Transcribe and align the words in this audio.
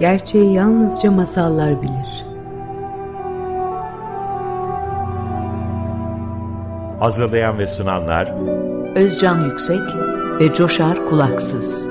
Gerçeği 0.00 0.54
yalnızca 0.54 1.10
masallar 1.10 1.82
bilir. 1.82 2.24
Hazırlayan 7.00 7.58
ve 7.58 7.66
sunanlar 7.66 8.34
Özcan 8.96 9.44
Yüksek 9.44 9.80
ve 10.40 10.54
Coşar 10.54 11.06
Kulaksız. 11.06 11.88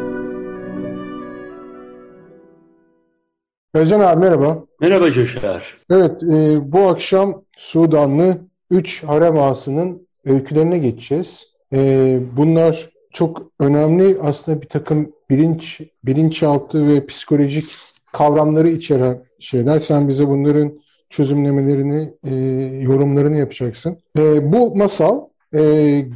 Özcan 3.74 4.00
abi 4.00 4.20
merhaba. 4.20 4.64
Merhaba 4.82 5.12
Coşar. 5.12 5.78
Evet, 5.90 6.24
e, 6.24 6.58
bu 6.72 6.80
akşam 6.88 7.42
Sudanlı 7.58 8.38
3 8.70 9.04
harem 9.04 9.40
ağasının 9.40 10.08
öykülerine 10.26 10.78
geçeceğiz. 10.78 11.48
E, 11.74 12.20
bunlar 12.38 12.90
çok 13.14 13.42
önemli 13.60 14.18
aslında 14.22 14.62
bir 14.62 14.68
takım 14.68 15.12
bilinç 15.30 15.82
bilinçaltı 16.04 16.88
ve 16.88 17.06
psikolojik 17.06 17.66
kavramları 18.14 18.70
içeren 18.70 19.24
şeyler. 19.40 19.80
Sen 19.80 20.08
bize 20.08 20.28
bunların 20.28 20.80
çözümlemelerini, 21.10 22.14
e, 22.24 22.36
yorumlarını 22.82 23.38
yapacaksın. 23.38 23.98
E, 24.18 24.54
bu 24.54 24.76
masal 24.76 25.22
e, 25.56 25.60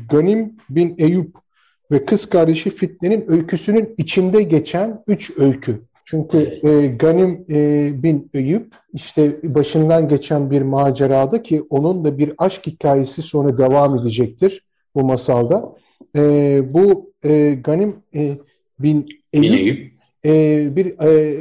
Ganim 0.09 0.53
bin 0.69 0.95
Eyüp 0.97 1.35
ve 1.91 2.05
kız 2.05 2.25
kardeşi 2.25 2.69
Fitne'nin 2.69 3.25
öyküsünün 3.27 3.95
içinde 3.97 4.43
geçen 4.43 5.03
üç 5.07 5.31
öykü. 5.37 5.81
Çünkü 6.05 6.59
e, 6.63 6.87
Ganim 6.87 7.45
e, 7.49 7.91
bin 8.03 8.29
Eyüp 8.33 8.73
işte 8.93 9.37
başından 9.43 10.07
geçen 10.07 10.51
bir 10.51 10.61
macerada 10.61 11.43
ki 11.43 11.63
onun 11.69 12.03
da 12.03 12.17
bir 12.17 12.33
aşk 12.37 12.67
hikayesi 12.67 13.21
sonra 13.21 13.57
devam 13.57 13.99
edecektir 13.99 14.63
bu 14.95 15.03
masalda. 15.03 15.75
E, 16.15 16.61
bu 16.73 17.11
e, 17.23 17.57
Ganim 17.63 17.95
e, 18.15 18.37
bin 18.79 19.07
Eyüp, 19.33 19.53
Eyüp. 19.53 19.93
E, 20.25 20.75
bir 20.75 20.85
e, 20.85 21.37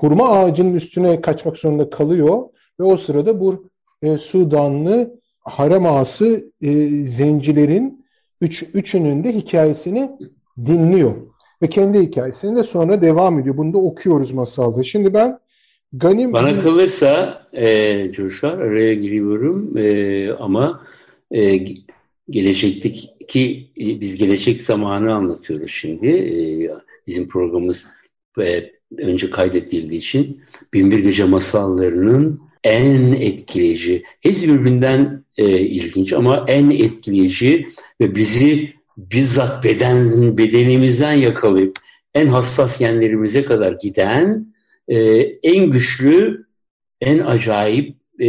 hurma 0.00 0.28
ağacının 0.28 0.74
üstüne 0.74 1.20
kaçmak 1.20 1.58
zorunda 1.58 1.90
kalıyor 1.90 2.42
ve 2.80 2.84
o 2.84 2.96
sırada 2.96 3.40
bu 3.40 3.66
e, 4.02 4.18
Sudanlı 4.18 5.20
harem 5.40 5.86
ağası 5.86 6.52
e, 6.62 6.72
zencilerin 7.06 8.04
üç, 8.40 8.62
üçünün 8.74 9.24
de 9.24 9.34
hikayesini 9.34 10.10
dinliyor. 10.66 11.14
Ve 11.62 11.68
kendi 11.68 12.00
hikayesini 12.00 12.56
de 12.56 12.62
sonra 12.62 13.02
devam 13.02 13.38
ediyor. 13.38 13.56
Bunu 13.56 13.72
da 13.72 13.78
okuyoruz 13.78 14.32
masalda. 14.32 14.82
Şimdi 14.82 15.14
ben 15.14 15.38
Ganim... 15.92 16.32
Bana 16.32 16.58
kalırsa 16.58 17.42
e, 17.52 18.12
Coşar 18.12 18.58
araya 18.58 18.94
giriyorum 18.94 19.78
e, 19.78 20.30
ama 20.32 20.86
e, 21.30 21.58
gelecekteki 22.30 23.70
e, 23.80 24.00
biz 24.00 24.16
gelecek 24.16 24.60
zamanı 24.60 25.14
anlatıyoruz 25.14 25.70
şimdi. 25.70 26.08
E, 26.08 26.34
bizim 27.06 27.28
programımız 27.28 27.88
e, 28.40 28.70
önce 28.98 29.30
kaydedildiği 29.30 30.00
için 30.00 30.40
Binbir 30.72 30.98
Gece 30.98 31.24
masallarının 31.24 32.40
en 32.64 33.12
etkileyici, 33.12 34.02
hepsi 34.20 34.48
birbirinden 34.48 35.24
e, 35.38 35.60
ilginç 35.60 36.12
ama 36.12 36.44
en 36.48 36.70
etkileyici 36.70 37.66
ve 38.00 38.14
bizi 38.14 38.72
bizzat 38.96 39.64
beden 39.64 40.38
bedenimizden 40.38 41.12
yakalayıp 41.12 41.78
en 42.14 42.26
hassas 42.26 42.80
yerlerimize 42.80 43.44
kadar 43.44 43.72
giden 43.72 44.54
e, 44.88 44.98
en 45.42 45.70
güçlü, 45.70 46.46
en 47.00 47.18
acayip 47.18 47.96
e, 48.18 48.28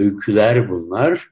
öyküler 0.00 0.70
bunlar 0.70 1.30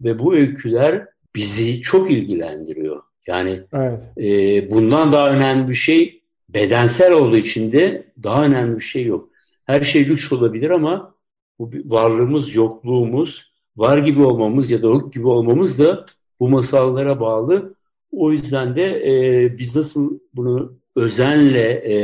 ve 0.00 0.18
bu 0.18 0.34
öyküler 0.34 1.06
bizi 1.34 1.80
çok 1.80 2.10
ilgilendiriyor. 2.10 3.02
Yani 3.26 3.60
evet. 3.72 4.00
e, 4.18 4.70
bundan 4.70 5.12
daha 5.12 5.30
önemli 5.30 5.68
bir 5.68 5.74
şey 5.74 6.19
bedensel 6.54 7.12
olduğu 7.12 7.36
için 7.36 7.72
de 7.72 8.12
daha 8.22 8.44
önemli 8.44 8.76
bir 8.76 8.84
şey 8.84 9.04
yok. 9.04 9.28
Her 9.64 9.82
şey 9.82 10.08
lüks 10.08 10.32
olabilir 10.32 10.70
ama 10.70 11.14
bu 11.58 11.70
varlığımız, 11.84 12.54
yokluğumuz, 12.54 13.50
var 13.76 13.98
gibi 13.98 14.22
olmamız 14.22 14.70
ya 14.70 14.82
da 14.82 14.86
yok 14.86 15.12
gibi 15.12 15.26
olmamız 15.26 15.78
da 15.78 16.06
bu 16.40 16.48
masallara 16.48 17.20
bağlı. 17.20 17.74
O 18.12 18.32
yüzden 18.32 18.76
de 18.76 19.02
e, 19.06 19.58
biz 19.58 19.76
nasıl 19.76 20.18
bunu 20.34 20.78
özenle 20.96 21.70
e, 21.70 21.94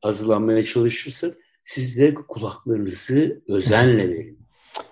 hazırlanmaya 0.00 0.62
çalışırsak 0.62 1.36
siz 1.64 1.98
de 1.98 2.14
kulaklarınızı 2.14 3.42
özenle 3.48 4.08
verin. 4.08 4.38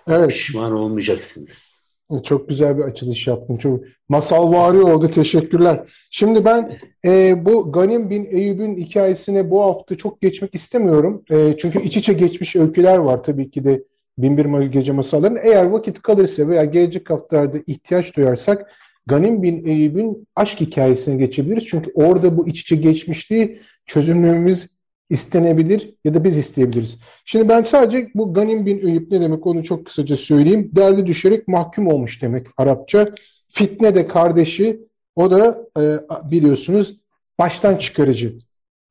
Evet. 0.07 0.29
Pişman 0.29 0.71
olmayacaksınız. 0.71 1.76
Çok 2.23 2.49
güzel 2.49 2.77
bir 2.77 2.83
açılış 2.83 3.27
yaptın. 3.27 3.57
Çok 3.57 3.79
masal 4.09 4.53
vari 4.53 4.81
oldu. 4.81 5.11
Teşekkürler. 5.11 5.93
Şimdi 6.11 6.45
ben 6.45 6.77
e, 7.05 7.45
bu 7.45 7.71
Ganim 7.71 8.09
bin 8.09 8.25
Eyüp'ün 8.25 8.77
hikayesine 8.77 9.49
bu 9.49 9.61
hafta 9.61 9.97
çok 9.97 10.21
geçmek 10.21 10.55
istemiyorum. 10.55 11.23
E, 11.31 11.57
çünkü 11.57 11.81
iç 11.81 11.97
içe 11.97 12.13
geçmiş 12.13 12.55
öyküler 12.55 12.97
var 12.97 13.23
tabii 13.23 13.49
ki 13.49 13.63
de 13.63 13.83
Binbir 14.17 14.65
Gece 14.65 14.91
masallarının. 14.91 15.39
Eğer 15.43 15.65
vakit 15.65 16.01
kalırsa 16.01 16.47
veya 16.47 16.65
gelecek 16.65 17.09
haftalarda 17.09 17.57
ihtiyaç 17.67 18.15
duyarsak 18.17 18.71
Ganim 19.07 19.43
bin 19.43 19.65
Eyüp'ün 19.65 20.27
aşk 20.35 20.59
hikayesine 20.59 21.15
geçebiliriz. 21.15 21.65
Çünkü 21.65 21.91
orada 21.95 22.37
bu 22.37 22.47
iç 22.47 22.61
içe 22.61 22.75
geçmişliği 22.75 23.59
çözümlememiz 23.85 24.76
istenebilir 25.09 25.93
ya 26.05 26.13
da 26.13 26.23
biz 26.23 26.37
isteyebiliriz. 26.37 26.97
Şimdi 27.25 27.49
ben 27.49 27.63
sadece 27.63 28.09
bu 28.15 28.33
Ganim 28.33 28.65
bin 28.65 28.87
Eyüp 28.87 29.11
ne 29.11 29.21
demek 29.21 29.47
onu 29.47 29.63
çok 29.63 29.85
kısaca 29.85 30.17
söyleyeyim. 30.17 30.71
Derdi 30.75 31.05
düşerek 31.05 31.47
mahkum 31.47 31.87
olmuş 31.87 32.21
demek 32.21 32.47
Arapça. 32.57 33.09
Fitne 33.49 33.95
de 33.95 34.07
kardeşi 34.07 34.79
o 35.15 35.31
da 35.31 35.67
e, 35.79 35.83
biliyorsunuz 36.31 36.97
baştan 37.39 37.75
çıkarıcı 37.75 38.37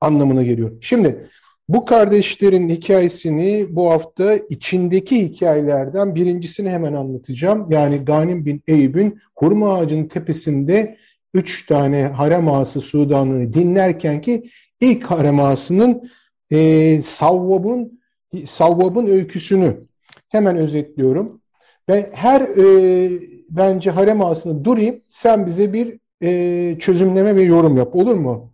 anlamına 0.01 0.43
geliyor. 0.43 0.73
Şimdi 0.81 1.29
bu 1.69 1.85
kardeşlerin 1.85 2.69
hikayesini 2.69 3.67
bu 3.71 3.91
hafta 3.91 4.35
içindeki 4.37 5.29
hikayelerden 5.29 6.15
birincisini 6.15 6.71
hemen 6.71 6.93
anlatacağım. 6.93 7.71
Yani 7.71 7.97
Ganim 7.97 8.47
bin 8.47 8.63
Eyüp'ün 8.69 9.21
hurma 9.35 9.75
ağacının 9.75 10.09
tepesinde 10.09 10.97
üç 11.35 11.67
tane 11.67 12.05
harem 12.05 12.49
ağası 12.49 12.81
Sudan'ı 12.81 13.53
dinlerken 13.53 14.21
ki 14.21 14.51
ilk 14.81 15.05
harem 15.05 15.41
ağasının 15.41 16.11
e, 16.53 17.03
Savvab'ın 17.03 18.01
Savvab'ın 18.45 19.07
öyküsünü 19.07 19.81
hemen 20.29 20.57
özetliyorum. 20.57 21.41
Ben 21.89 22.11
her 22.13 22.41
e, 22.41 23.11
bence 23.51 23.91
harem 23.91 24.23
ağasını 24.23 24.65
durayım 24.65 25.01
sen 25.11 25.47
bize 25.47 25.73
bir 25.73 25.99
e, 26.23 26.79
çözümleme 26.79 27.37
ve 27.37 27.43
yorum 27.43 27.77
yap 27.77 27.97
olur 27.97 28.15
mu? 28.15 28.53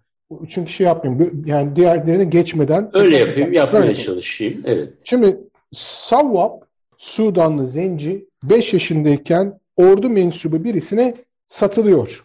Çünkü 0.48 0.72
şey 0.72 0.86
yapmayayım. 0.86 1.44
Yani 1.46 1.76
diğerlerine 1.76 2.24
geçmeden. 2.24 2.90
Öyle 2.92 3.16
yapayım. 3.16 3.52
Yapmaya 3.52 3.82
öyle. 3.82 3.94
çalışayım. 3.94 4.62
Evet. 4.64 4.92
Şimdi 5.04 5.36
Savvab 5.72 6.62
Sudanlı 6.98 7.66
zenci 7.66 8.28
5 8.44 8.72
yaşındayken 8.72 9.60
ordu 9.76 10.10
mensubu 10.10 10.64
birisine 10.64 11.14
satılıyor. 11.48 12.24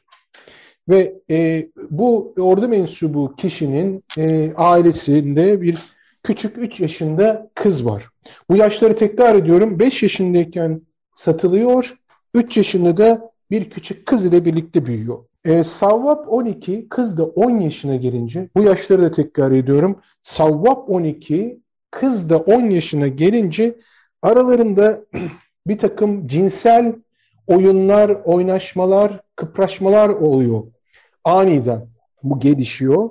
Ve 0.90 1.20
e, 1.30 1.68
bu 1.90 2.34
ordu 2.40 2.68
mensubu 2.68 3.36
kişinin 3.36 4.03
e, 4.18 4.53
ailesinde 4.53 5.62
bir 5.62 5.78
küçük 6.24 6.58
3 6.58 6.80
yaşında 6.80 7.50
kız 7.56 7.86
var. 7.86 8.09
Bu 8.50 8.56
yaşları 8.56 8.96
tekrar 8.96 9.36
ediyorum. 9.36 9.80
5 9.80 10.03
yaşındayken 10.03 10.81
satılıyor. 11.16 11.98
3 12.34 12.58
yaşında 12.58 12.98
da 12.98 13.31
bir 13.52 13.70
küçük 13.70 14.06
kız 14.06 14.25
ile 14.25 14.46
birlikte 14.46 14.86
büyüyor. 14.86 15.25
E, 15.46 15.64
Savvap 15.64 16.34
12, 16.34 16.90
kız 16.90 17.18
da 17.18 17.24
10 17.25 17.59
yaşına 17.59 17.96
gelince, 17.96 18.50
bu 18.56 18.64
yaşları 18.64 19.02
da 19.02 19.12
tekrar 19.12 19.52
ediyorum. 19.52 20.00
Savvap 20.22 20.90
12, 20.90 21.59
kız 21.92 22.30
da 22.30 22.38
10 22.38 22.62
yaşına 22.62 23.08
gelince 23.08 23.75
aralarında 24.22 25.00
bir 25.68 25.78
takım 25.78 26.28
cinsel 26.28 26.96
oyunlar, 27.48 28.09
oynaşmalar, 28.09 29.22
kıpraşmalar 29.36 30.09
oluyor. 30.09 30.64
Aniden 31.28 31.88
bu 32.24 32.40
gelişiyor. 32.40 33.10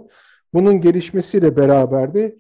Bunun 0.54 0.80
gelişmesiyle 0.80 1.56
beraber 1.56 2.14
de 2.14 2.36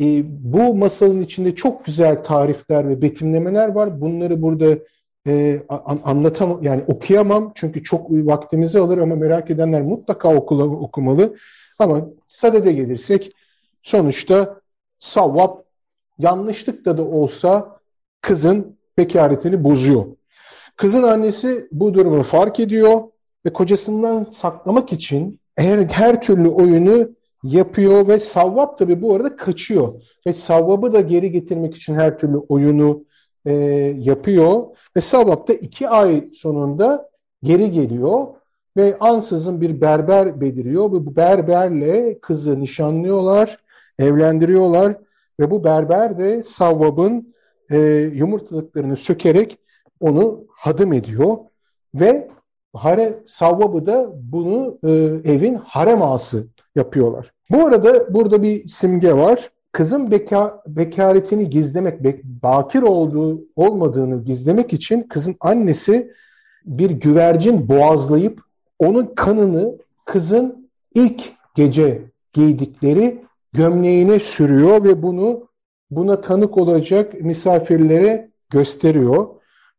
e, 0.00 0.22
bu 0.26 0.74
masalın 0.74 1.20
içinde 1.20 1.54
çok 1.54 1.84
güzel 1.84 2.24
tarifler 2.24 2.88
ve 2.88 3.02
betimlemeler 3.02 3.68
var. 3.68 4.00
Bunları 4.00 4.42
burada 4.42 4.78
e, 5.26 5.60
an, 5.68 6.00
anlatamam 6.04 6.62
yani 6.62 6.84
okuyamam 6.86 7.52
çünkü 7.54 7.82
çok 7.82 8.10
vaktimizi 8.10 8.78
alır 8.78 8.98
ama 8.98 9.16
merak 9.16 9.50
edenler 9.50 9.82
mutlaka 9.82 10.34
okula, 10.34 10.64
okumalı. 10.64 11.36
Ama 11.78 12.06
sadede 12.26 12.72
gelirsek 12.72 13.32
sonuçta 13.82 14.60
savvap 14.98 15.64
yanlışlıkla 16.18 16.98
da 16.98 17.02
olsa 17.02 17.78
kızın 18.20 18.76
bekaretini 18.98 19.64
bozuyor. 19.64 20.04
Kızın 20.76 21.02
annesi 21.02 21.68
bu 21.72 21.94
durumu 21.94 22.22
fark 22.22 22.60
ediyor 22.60 23.11
ve 23.46 23.52
kocasından 23.52 24.26
saklamak 24.30 24.92
için 24.92 25.40
her, 25.56 25.78
her 25.78 26.22
türlü 26.22 26.48
oyunu 26.48 27.08
yapıyor 27.42 28.08
ve 28.08 28.20
Savvap 28.20 28.78
tabi 28.78 29.02
bu 29.02 29.14
arada 29.14 29.36
kaçıyor. 29.36 30.02
Ve 30.26 30.32
Savvap'ı 30.32 30.92
da 30.92 31.00
geri 31.00 31.30
getirmek 31.30 31.76
için 31.76 31.94
her 31.94 32.18
türlü 32.18 32.36
oyunu 32.36 33.04
e, 33.46 33.52
yapıyor. 33.98 34.64
Ve 34.96 35.00
Savvap 35.00 35.48
da 35.48 35.54
iki 35.54 35.88
ay 35.88 36.28
sonunda 36.32 37.10
geri 37.42 37.70
geliyor 37.70 38.26
ve 38.76 38.98
ansızın 38.98 39.60
bir 39.60 39.80
berber 39.80 40.40
beliriyor. 40.40 40.92
Ve 40.92 41.06
bu 41.06 41.16
berberle 41.16 42.18
kızı 42.20 42.60
nişanlıyorlar, 42.60 43.56
evlendiriyorlar 43.98 44.96
ve 45.40 45.50
bu 45.50 45.64
berber 45.64 46.18
de 46.18 46.42
Savvab'ın 46.42 47.34
e, 47.70 47.78
yumurtalıklarını 48.14 48.96
sökerek 48.96 49.58
onu 50.00 50.44
hadım 50.48 50.92
ediyor 50.92 51.36
ve 51.94 52.28
hare, 52.74 53.18
Savvab'ı 53.26 53.86
da 53.86 54.10
bunu 54.14 54.78
e, 54.84 54.90
evin 55.32 55.54
harem 55.54 56.02
ağası 56.02 56.46
yapıyorlar. 56.74 57.32
Bu 57.50 57.66
arada 57.66 58.14
burada 58.14 58.42
bir 58.42 58.66
simge 58.66 59.12
var. 59.12 59.50
Kızın 59.72 60.10
beka, 60.10 60.62
bekaretini 60.66 61.50
gizlemek, 61.50 62.04
bek, 62.04 62.24
bakir 62.24 62.82
olduğu 62.82 63.40
olmadığını 63.56 64.24
gizlemek 64.24 64.72
için 64.72 65.02
kızın 65.02 65.36
annesi 65.40 66.12
bir 66.64 66.90
güvercin 66.90 67.68
boğazlayıp 67.68 68.40
onun 68.78 69.14
kanını 69.16 69.78
kızın 70.04 70.70
ilk 70.94 71.32
gece 71.54 72.02
giydikleri 72.32 73.24
gömleğine 73.52 74.20
sürüyor 74.20 74.84
ve 74.84 75.02
bunu 75.02 75.48
buna 75.90 76.20
tanık 76.20 76.58
olacak 76.58 77.20
misafirlere 77.20 78.30
gösteriyor. 78.50 79.26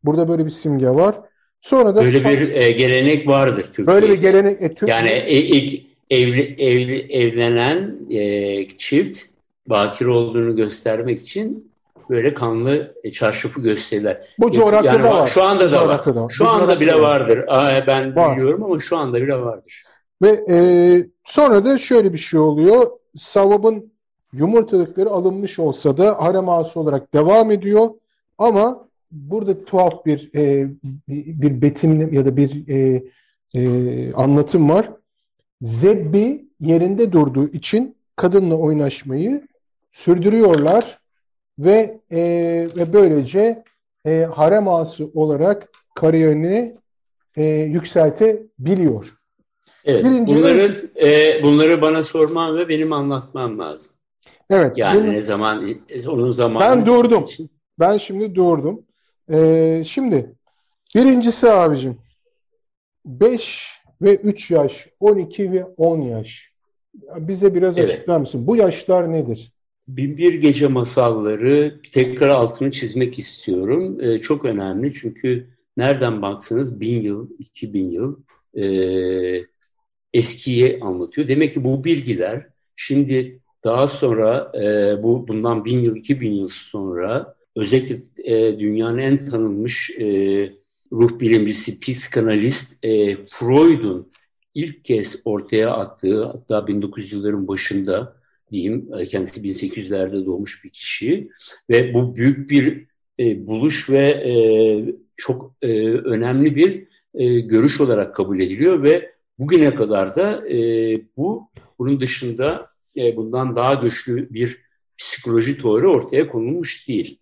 Burada 0.03 0.27
böyle 0.27 0.45
bir 0.45 0.51
simge 0.51 0.89
var. 0.89 1.15
Sonra 1.63 1.95
da 1.95 2.05
böyle 2.05 2.23
bir 2.23 2.51
e, 2.51 2.71
gelenek 2.71 3.27
vardır 3.27 3.63
Türkiye'de. 3.63 3.91
Böyle 3.91 4.09
bir 4.09 4.21
gelenek 4.21 4.61
e, 4.61 4.73
Türkiye... 4.73 4.97
Yani 4.97 5.09
e, 5.09 5.37
ilk 5.37 5.85
evli, 6.09 6.55
evli 6.57 7.13
evlenen 7.13 7.95
e, 8.09 8.77
çift 8.77 9.19
bakir 9.67 10.05
olduğunu 10.05 10.55
göstermek 10.55 11.21
için 11.21 11.71
böyle 12.09 12.33
kanlı 12.33 12.95
e, 13.03 13.11
çarşafı 13.11 13.61
gösterirler. 13.61 14.27
Bu 14.39 14.51
coğrafyada 14.51 14.97
yani, 14.97 15.07
var. 15.07 15.27
Şu 15.27 15.43
anda 15.43 15.71
da 15.71 15.87
var. 15.87 16.15
var. 16.15 16.29
Şu 16.29 16.45
Bu 16.45 16.49
anda 16.49 16.79
bile 16.79 17.01
vardır. 17.01 17.45
Aa, 17.47 17.87
ben 17.87 18.15
var. 18.15 18.37
biliyorum 18.37 18.63
ama 18.63 18.79
şu 18.79 18.97
anda 18.97 19.21
bile 19.21 19.35
vardır. 19.35 19.83
Ve 20.21 20.29
e, 20.49 20.57
sonra 21.25 21.65
da 21.65 21.77
şöyle 21.77 22.13
bir 22.13 22.17
şey 22.17 22.39
oluyor. 22.39 22.91
Savab'ın 23.17 23.91
yumurtalıkları 24.33 25.09
alınmış 25.09 25.59
olsa 25.59 25.97
da 25.97 26.23
harem 26.23 26.49
ağası 26.49 26.79
olarak 26.79 27.13
devam 27.13 27.51
ediyor. 27.51 27.89
Ama 28.37 28.87
burada 29.13 29.65
tuhaf 29.65 30.05
bir 30.05 30.31
e, 30.35 30.69
bir 31.07 31.61
betimle 31.61 32.17
ya 32.17 32.25
da 32.25 32.37
bir 32.37 32.67
e, 32.67 33.03
e, 33.55 34.13
anlatım 34.13 34.69
var. 34.69 34.89
Zebbi 35.61 36.45
yerinde 36.59 37.11
durduğu 37.11 37.47
için 37.47 37.95
kadınla 38.15 38.55
oynaşmayı 38.55 39.47
sürdürüyorlar 39.91 40.99
ve 41.59 41.99
e, 42.11 42.21
ve 42.77 42.93
böylece 42.93 43.63
e, 44.05 44.21
harem 44.21 44.67
ağası 44.67 45.09
olarak 45.13 45.69
kariyerini 45.95 46.75
e, 47.35 47.43
yükseltebiliyor. 47.45 49.17
Evet, 49.85 50.03
Birinci 50.03 50.35
bunları, 50.35 50.91
e, 51.03 51.43
bunları 51.43 51.81
bana 51.81 52.03
sorman 52.03 52.57
ve 52.57 52.69
benim 52.69 52.93
anlatmam 52.93 53.59
lazım. 53.59 53.91
Evet. 54.49 54.77
Yani 54.77 55.01
bunu, 55.01 55.13
ne 55.13 55.21
zaman, 55.21 55.65
onun 56.07 56.31
zamanı... 56.31 56.63
Ben 56.63 56.85
durdum. 56.85 57.23
Için. 57.23 57.49
Ben 57.79 57.97
şimdi 57.97 58.35
durdum. 58.35 58.81
Ee, 59.31 59.83
şimdi 59.85 60.35
birincisi 60.95 61.49
abicim 61.49 61.97
5 63.05 63.71
ve 64.01 64.15
3 64.15 64.51
yaş, 64.51 64.87
12 64.99 65.51
ve 65.51 65.65
10 65.65 66.01
yaş. 66.01 66.53
Bize 67.17 67.53
biraz 67.53 67.77
evet. 67.77 67.89
açıklar 67.89 68.19
mısın? 68.19 68.47
Bu 68.47 68.55
yaşlar 68.55 69.13
nedir? 69.13 69.51
Binbir 69.87 70.33
Gece 70.33 70.67
Masalları 70.67 71.81
tekrar 71.93 72.29
altını 72.29 72.71
çizmek 72.71 73.19
istiyorum. 73.19 74.01
Ee, 74.01 74.21
çok 74.21 74.45
önemli 74.45 74.93
çünkü 74.93 75.47
nereden 75.77 76.21
baksanız 76.21 76.79
bin 76.79 77.01
yıl, 77.01 77.29
iki 77.39 77.73
bin 77.73 77.91
yıl 77.91 78.15
e, 78.55 78.65
eskiye 80.13 80.79
anlatıyor. 80.81 81.27
Demek 81.27 81.53
ki 81.53 81.63
bu 81.63 81.83
bilgiler 81.83 82.47
şimdi 82.75 83.39
daha 83.63 83.87
sonra 83.87 84.51
e, 84.55 85.03
bu 85.03 85.27
bundan 85.27 85.65
bin 85.65 85.79
yıl, 85.79 85.95
iki 85.95 86.21
bin 86.21 86.31
yıl 86.31 86.49
sonra 86.49 87.35
özellikle 87.55 88.01
e, 88.23 88.59
dünyanın 88.59 88.97
en 88.97 89.25
tanınmış 89.25 89.89
e, 89.99 90.05
ruh 90.91 91.19
bilimcisi, 91.19 91.79
psikanalist 91.79 92.85
e, 92.85 93.15
Freud'un 93.15 94.11
ilk 94.55 94.85
kez 94.85 95.21
ortaya 95.25 95.71
attığı 95.71 96.25
hatta 96.25 96.57
1900'lerin 96.57 97.47
başında 97.47 98.15
diyeyim 98.51 98.89
kendisi 99.09 99.41
1800'lerde 99.41 100.25
doğmuş 100.25 100.63
bir 100.63 100.69
kişi 100.69 101.29
ve 101.69 101.93
bu 101.93 102.15
büyük 102.15 102.49
bir 102.49 102.85
e, 103.19 103.47
buluş 103.47 103.89
ve 103.89 104.07
e, 104.07 104.33
çok 105.17 105.55
e, 105.61 105.89
önemli 105.89 106.55
bir 106.55 106.87
e, 107.13 107.39
görüş 107.39 107.81
olarak 107.81 108.15
kabul 108.15 108.39
ediliyor 108.39 108.83
ve 108.83 109.11
bugüne 109.39 109.75
kadar 109.75 110.15
da 110.15 110.49
e, 110.49 110.57
bu 111.17 111.49
bunun 111.79 111.99
dışında 111.99 112.67
e, 112.97 113.15
bundan 113.15 113.55
daha 113.55 113.73
güçlü 113.73 114.33
bir 114.33 114.61
psikoloji 114.97 115.61
teori 115.61 115.87
ortaya 115.87 116.27
konulmuş 116.27 116.87
değil. 116.87 117.19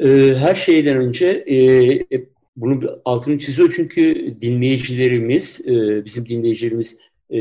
E, 0.00 0.34
her 0.34 0.54
şeyden 0.54 0.96
önce 0.96 1.26
e, 1.46 1.56
e 1.92 2.26
bunun 2.56 2.90
altını 3.04 3.38
çiziyor 3.38 3.72
çünkü 3.76 4.34
dinleyicilerimiz, 4.40 5.68
e, 5.68 6.04
bizim 6.04 6.28
dinleyicilerimiz 6.28 6.98
e, 7.30 7.38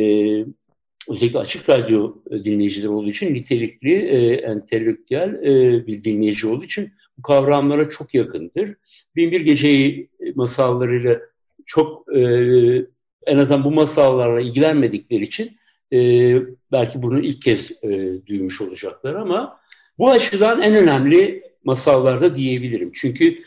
özellikle 1.10 1.40
açık 1.40 1.70
radyo 1.70 2.16
dinleyicileri 2.32 2.90
olduğu 2.90 3.10
için 3.10 3.34
nitelikli, 3.34 3.94
e, 3.94 4.34
entelektüel 4.34 5.34
e, 5.34 5.88
bir 5.88 6.04
dinleyici 6.04 6.48
olduğu 6.48 6.64
için 6.64 6.92
bu 7.18 7.22
kavramlara 7.22 7.90
çok 7.90 8.14
yakındır. 8.14 8.76
Binbir 9.16 9.42
Geceyi 9.42 10.10
masallarıyla 10.36 11.20
çok 11.66 12.16
e, 12.16 12.22
en 13.26 13.38
azından 13.38 13.64
bu 13.64 13.72
masallarla 13.72 14.42
ilgilenmedikleri 14.42 15.24
için 15.24 15.58
e, 15.94 15.98
belki 16.72 17.02
bunu 17.02 17.20
ilk 17.20 17.42
kez 17.42 17.72
e, 17.84 18.12
duymuş 18.28 18.62
olacaklar 18.62 19.16
ama 19.16 19.60
bu 20.00 20.12
açıdan 20.12 20.62
en 20.62 20.76
önemli 20.76 21.44
masallarda 21.64 22.36
diyebilirim. 22.36 22.92
Çünkü 22.94 23.38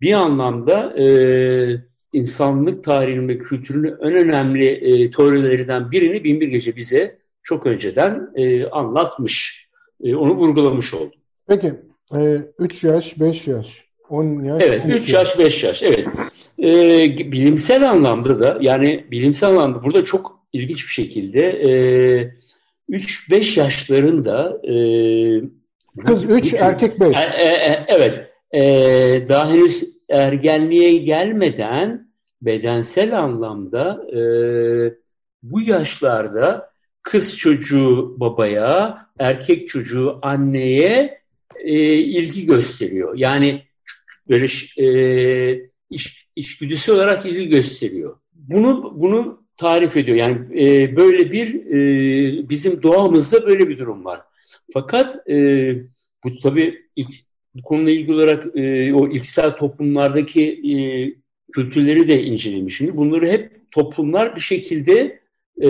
bir 0.00 0.12
anlamda 0.12 1.00
e, 1.00 1.06
insanlık 2.12 2.84
tarihinin 2.84 3.28
ve 3.28 3.38
kültürünün 3.38 3.94
en 4.02 4.14
önemli 4.14 4.66
e, 4.66 5.10
teorilerinden 5.10 5.90
birini 5.90 6.24
Binbir 6.24 6.48
Gece 6.48 6.76
bize 6.76 7.18
çok 7.42 7.66
önceden 7.66 8.30
e, 8.34 8.66
anlatmış. 8.66 9.68
E, 10.04 10.14
onu 10.14 10.34
vurgulamış 10.34 10.94
oldu. 10.94 11.14
Peki, 11.46 11.74
3 12.58 12.84
e, 12.84 12.88
yaş, 12.88 13.20
5 13.20 13.46
yaş, 13.46 13.84
10 14.08 14.44
yaş. 14.44 14.62
Evet, 14.66 14.82
3 14.86 15.12
yaş, 15.12 15.38
5 15.38 15.64
yaş. 15.64 15.82
Evet. 15.82 16.06
E, 16.58 17.32
bilimsel 17.32 17.90
anlamda 17.90 18.40
da 18.40 18.58
yani 18.60 19.04
bilimsel 19.10 19.50
anlamda 19.50 19.84
burada 19.84 20.04
çok 20.04 20.40
ilginç 20.52 20.84
bir 20.84 20.92
şekilde 20.92 21.42
e, 21.50 21.70
3-5 22.90 23.60
yaşlarında 23.60 24.60
e, 24.64 24.74
Kız 26.06 26.24
3, 26.24 26.54
erkek 26.54 27.00
5. 27.00 27.16
E, 27.16 27.20
e, 27.20 27.84
evet. 27.88 28.30
E, 28.52 29.28
daha 29.28 29.50
henüz 29.50 29.94
ergenliğe 30.08 30.96
gelmeden 30.98 32.08
bedensel 32.42 33.18
anlamda 33.18 34.06
e, 34.12 34.20
bu 35.42 35.60
yaşlarda 35.60 36.70
kız 37.02 37.38
çocuğu 37.38 38.16
babaya, 38.20 39.06
erkek 39.18 39.68
çocuğu 39.68 40.18
anneye 40.22 41.20
e, 41.56 41.94
ilgi 41.94 42.46
gösteriyor. 42.46 43.14
Yani 43.16 43.62
böyle 44.28 44.46
e, 44.78 45.68
iş, 45.90 46.28
işgüdüsü 46.36 46.92
olarak 46.92 47.26
ilgi 47.26 47.48
gösteriyor. 47.48 48.16
Bunu 48.32 48.92
bunu 48.94 49.44
tarif 49.56 49.96
ediyor. 49.96 50.16
Yani 50.16 50.64
e, 50.64 50.96
böyle 50.96 51.32
bir 51.32 51.54
e, 51.54 52.48
bizim 52.48 52.82
doğamızda 52.82 53.46
böyle 53.46 53.68
bir 53.68 53.78
durum 53.78 54.04
var. 54.04 54.20
Fakat 54.72 55.28
e, 55.28 55.36
bu 56.24 56.38
tabii 56.38 56.78
bu 57.54 57.62
konuyla 57.62 57.92
ilgili 57.92 58.14
olarak 58.14 58.56
e, 58.56 58.94
o 58.94 59.08
ilksel 59.08 59.56
toplumlardaki 59.56 60.44
e, 60.44 60.76
kültürleri 61.52 62.08
de 62.08 62.22
incelemiş. 62.22 62.76
Şimdi 62.76 62.96
bunları 62.96 63.26
hep 63.26 63.70
toplumlar 63.70 64.36
bir 64.36 64.40
şekilde 64.40 65.20
e, 65.62 65.68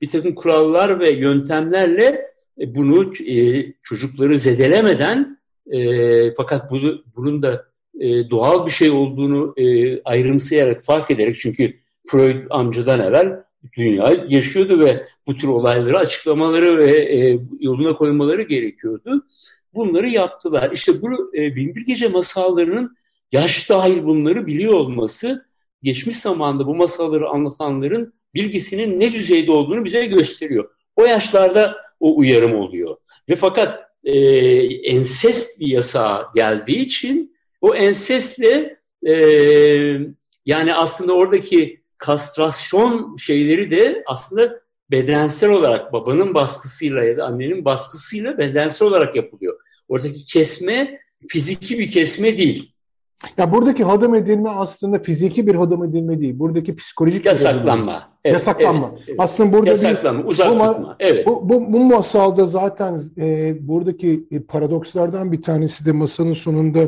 bir 0.00 0.10
takım 0.10 0.34
kurallar 0.34 1.00
ve 1.00 1.12
yöntemlerle 1.12 2.28
e, 2.60 2.74
bunu 2.74 3.12
e, 3.26 3.66
çocukları 3.82 4.38
zedelemeden 4.38 5.38
e, 5.70 6.34
fakat 6.34 6.70
bunu, 6.70 7.02
bunun 7.16 7.42
da 7.42 7.68
e, 8.00 8.30
doğal 8.30 8.66
bir 8.66 8.70
şey 8.70 8.90
olduğunu 8.90 9.54
e, 9.56 10.02
ayrımsayarak 10.02 10.84
fark 10.84 11.10
ederek 11.10 11.36
çünkü 11.40 11.74
Freud 12.06 12.46
amcadan 12.50 13.00
evvel 13.00 13.42
dünya 13.76 14.24
yaşıyordu 14.28 14.80
ve 14.80 15.06
bu 15.26 15.36
tür 15.36 15.48
olayları 15.48 15.98
açıklamaları 15.98 16.78
ve 16.78 16.90
e, 16.90 17.38
yoluna 17.60 17.96
koymaları 17.96 18.42
gerekiyordu. 18.42 19.26
Bunları 19.74 20.08
yaptılar. 20.08 20.70
İşte 20.72 21.02
bu 21.02 21.32
e, 21.34 21.56
Binbir 21.56 21.86
Gece 21.86 22.08
masallarının 22.08 22.96
yaş 23.32 23.68
dahil 23.68 24.04
bunları 24.04 24.46
biliyor 24.46 24.72
olması 24.72 25.46
geçmiş 25.82 26.16
zamanda 26.16 26.66
bu 26.66 26.74
masalları 26.74 27.28
anlatanların 27.28 28.14
bilgisinin 28.34 29.00
ne 29.00 29.12
düzeyde 29.12 29.52
olduğunu 29.52 29.84
bize 29.84 30.06
gösteriyor. 30.06 30.70
O 30.96 31.04
yaşlarda 31.04 31.76
o 32.00 32.16
uyarım 32.16 32.54
oluyor. 32.54 32.96
Ve 33.28 33.36
fakat 33.36 33.80
e, 34.04 34.18
ensest 34.66 35.60
bir 35.60 35.66
yasa 35.66 36.26
geldiği 36.34 36.78
için 36.78 37.36
o 37.60 37.74
ensestle 37.74 38.78
e, 39.06 39.14
yani 40.46 40.74
aslında 40.74 41.12
oradaki 41.12 41.77
kastrasyon 41.98 43.16
şeyleri 43.16 43.70
de 43.70 44.02
aslında 44.06 44.60
bedensel 44.90 45.50
olarak 45.50 45.92
babanın 45.92 46.34
baskısıyla 46.34 47.04
ya 47.04 47.16
da 47.16 47.24
annenin 47.24 47.64
baskısıyla 47.64 48.38
bedensel 48.38 48.88
olarak 48.88 49.16
yapılıyor. 49.16 49.58
Oradaki 49.88 50.24
kesme 50.24 51.00
fiziki 51.28 51.78
bir 51.78 51.90
kesme 51.90 52.36
değil. 52.36 52.72
Ya 53.36 53.52
buradaki 53.52 53.84
hadım 53.84 54.14
edilme 54.14 54.48
aslında 54.48 54.98
fiziki 54.98 55.46
bir 55.46 55.54
hadım 55.54 55.84
edilme 55.84 56.20
değil. 56.20 56.38
Buradaki 56.38 56.76
psikolojik 56.76 57.26
yasaklanma. 57.26 58.08
Evet, 58.24 58.34
yasaklanma. 58.34 58.90
Evet, 58.92 59.04
evet. 59.08 59.20
Aslında 59.20 59.52
burada 59.52 59.70
yasaklanma, 59.70 60.24
bir, 60.24 60.28
uzak 60.28 60.48
bu, 60.48 60.52
tutma. 60.52 60.96
Evet. 61.00 61.26
Bu, 61.26 61.48
bu, 61.48 61.72
bu 61.72 61.84
masalda 61.84 62.46
zaten 62.46 63.00
e, 63.18 63.56
buradaki 63.68 64.26
e, 64.30 64.40
paradokslardan 64.40 65.32
bir 65.32 65.42
tanesi 65.42 65.86
de 65.86 65.92
masanın 65.92 66.32
sonunda 66.32 66.80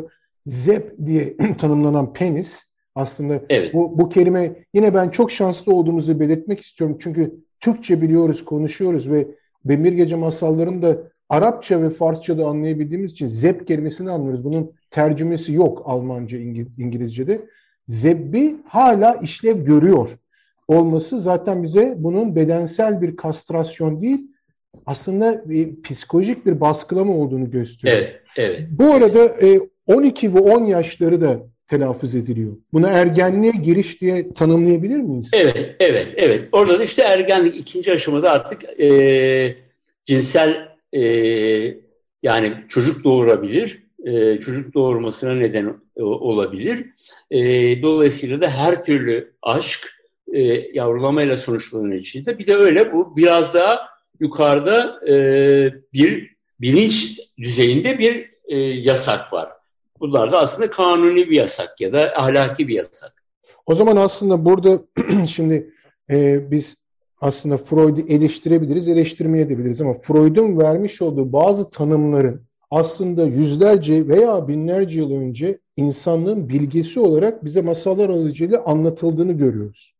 zep 0.47 0.95
diye 1.07 1.37
tanımlanan 1.59 2.13
penis. 2.13 2.70
Aslında 2.95 3.41
evet. 3.49 3.75
bu, 3.75 3.99
bu 3.99 4.09
kelime 4.09 4.53
yine 4.75 4.95
ben 4.95 5.09
çok 5.09 5.31
şanslı 5.31 5.75
olduğumuzu 5.75 6.21
belirtmek 6.21 6.61
istiyorum. 6.61 6.99
Çünkü 7.01 7.35
Türkçe 7.61 8.03
biliyoruz, 8.03 8.45
konuşuyoruz 8.45 9.11
ve 9.11 9.27
Bemir 9.65 9.93
Gece 9.93 10.17
masallarını 10.17 10.83
da 10.83 10.99
Arapça 11.29 11.83
ve 11.83 11.91
Farsça'da 11.91 12.47
anlayabildiğimiz 12.47 13.13
için 13.13 13.27
zep 13.27 13.67
kelimesini 13.67 14.11
anlıyoruz. 14.11 14.45
Bunun 14.45 14.73
tercümesi 14.91 15.53
yok 15.53 15.83
Almanca, 15.85 16.39
İngilizce'de. 16.79 17.41
Zebbi 17.89 18.57
hala 18.65 19.15
işlev 19.15 19.65
görüyor 19.65 20.19
olması 20.69 21.21
zaten 21.21 21.63
bize 21.63 21.95
bunun 21.97 22.37
bedensel 22.37 23.03
bir 23.03 23.17
kastrasyon 23.17 24.03
değil, 24.03 24.21
aslında 24.87 25.51
bir 25.51 25.83
psikolojik 25.83 26.47
bir 26.47 26.61
baskılama 26.61 27.13
olduğunu 27.13 27.51
gösteriyor. 27.51 27.99
Evet, 27.99 28.21
evet. 28.37 28.69
Bu 28.71 28.85
arada 28.85 29.19
12 29.87 30.27
e, 30.27 30.35
ve 30.35 30.41
10 30.41 30.65
yaşları 30.65 31.21
da 31.21 31.50
telaffuz 31.71 32.15
ediliyor. 32.15 32.53
Bunu 32.73 32.87
ergenliğe 32.87 33.53
giriş 33.53 34.01
diye 34.01 34.35
tanımlayabilir 34.35 34.97
miyiz? 34.97 35.31
Evet, 35.35 35.77
evet, 35.81 36.09
evet. 36.17 36.49
Orada 36.53 36.79
da 36.79 36.83
işte 36.83 37.03
ergenlik 37.03 37.57
ikinci 37.57 37.93
aşamada 37.93 38.31
artık 38.31 38.81
e, 38.81 39.57
cinsel 40.05 40.69
e, 40.93 41.03
yani 42.23 42.53
çocuk 42.69 43.05
doğurabilir, 43.05 43.83
e, 44.05 44.41
çocuk 44.41 44.75
doğurmasına 44.75 45.35
neden 45.35 45.77
olabilir. 45.97 46.87
E, 47.31 47.41
dolayısıyla 47.83 48.41
da 48.41 48.51
her 48.51 48.85
türlü 48.85 49.33
aşk 49.43 49.93
e, 50.33 50.41
yavrulamayla 50.75 51.37
sonuçlanan 51.37 51.93
içinde. 51.93 52.39
Bir 52.39 52.47
de 52.47 52.57
öyle 52.57 52.93
bu 52.93 53.17
biraz 53.17 53.55
daha 53.55 53.89
yukarıda 54.21 55.01
e, 55.09 55.15
bir 55.93 56.31
bilinç 56.61 57.21
düzeyinde 57.39 57.99
bir 57.99 58.31
e, 58.49 58.59
yasak 58.59 59.33
var. 59.33 59.60
Bunlar 60.01 60.33
da 60.33 60.39
aslında 60.39 60.71
kanuni 60.71 61.31
bir 61.31 61.37
yasak 61.37 61.81
ya 61.81 61.93
da 61.93 62.13
ahlaki 62.17 62.69
bir 62.69 62.75
yasak. 62.75 63.25
O 63.67 63.75
zaman 63.75 63.97
aslında 63.97 64.45
burada 64.45 64.83
şimdi 65.27 65.75
e, 66.11 66.51
biz 66.51 66.77
aslında 67.21 67.59
Freud'u 67.59 68.01
eleştirebiliriz, 68.09 68.89
eleştirmeye 68.89 69.45
edebiliriz 69.45 69.81
ama 69.81 69.95
Freud'un 69.95 70.59
vermiş 70.59 71.03
olduğu 71.03 71.33
bazı 71.33 71.71
tanımların 71.71 72.43
aslında 72.71 73.25
yüzlerce 73.25 74.09
veya 74.09 74.49
binlerce 74.49 74.99
yıl 74.99 75.13
önce 75.13 75.59
insanlığın 75.77 76.49
bilgisi 76.49 77.01
olarak 77.01 77.45
bize 77.45 77.63
masallar 77.63 78.09
aracılığıyla 78.09 78.63
anlatıldığını 78.65 79.33
görüyoruz. 79.33 79.95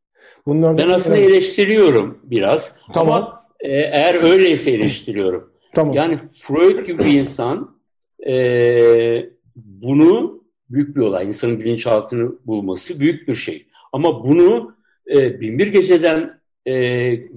Bunlardan 0.47 0.89
ben 0.89 0.95
aslında 0.95 1.17
yani... 1.17 1.27
eleştiriyorum 1.27 2.19
biraz 2.23 2.73
tamam. 2.95 3.15
ama 3.15 3.47
e, 3.61 3.73
eğer 3.73 4.15
öyleyse 4.15 4.71
eleştiriyorum. 4.71 5.53
Tamam. 5.75 5.95
Yani 5.95 6.19
Freud 6.41 6.87
gibi 6.87 6.99
bir 6.99 7.21
insan 7.21 7.77
e, 8.27 8.35
bunu 9.65 10.43
büyük 10.71 10.97
bir 10.97 11.01
olay. 11.01 11.27
İnsanın 11.27 11.61
bilinçaltını 11.61 12.33
bulması 12.47 13.01
büyük 13.01 13.29
bir 13.29 13.35
şey. 13.35 13.67
Ama 13.93 14.25
bunu 14.25 14.75
e, 15.11 15.41
Binbir 15.41 15.67
Gece'den 15.67 16.41
e, 16.67 16.73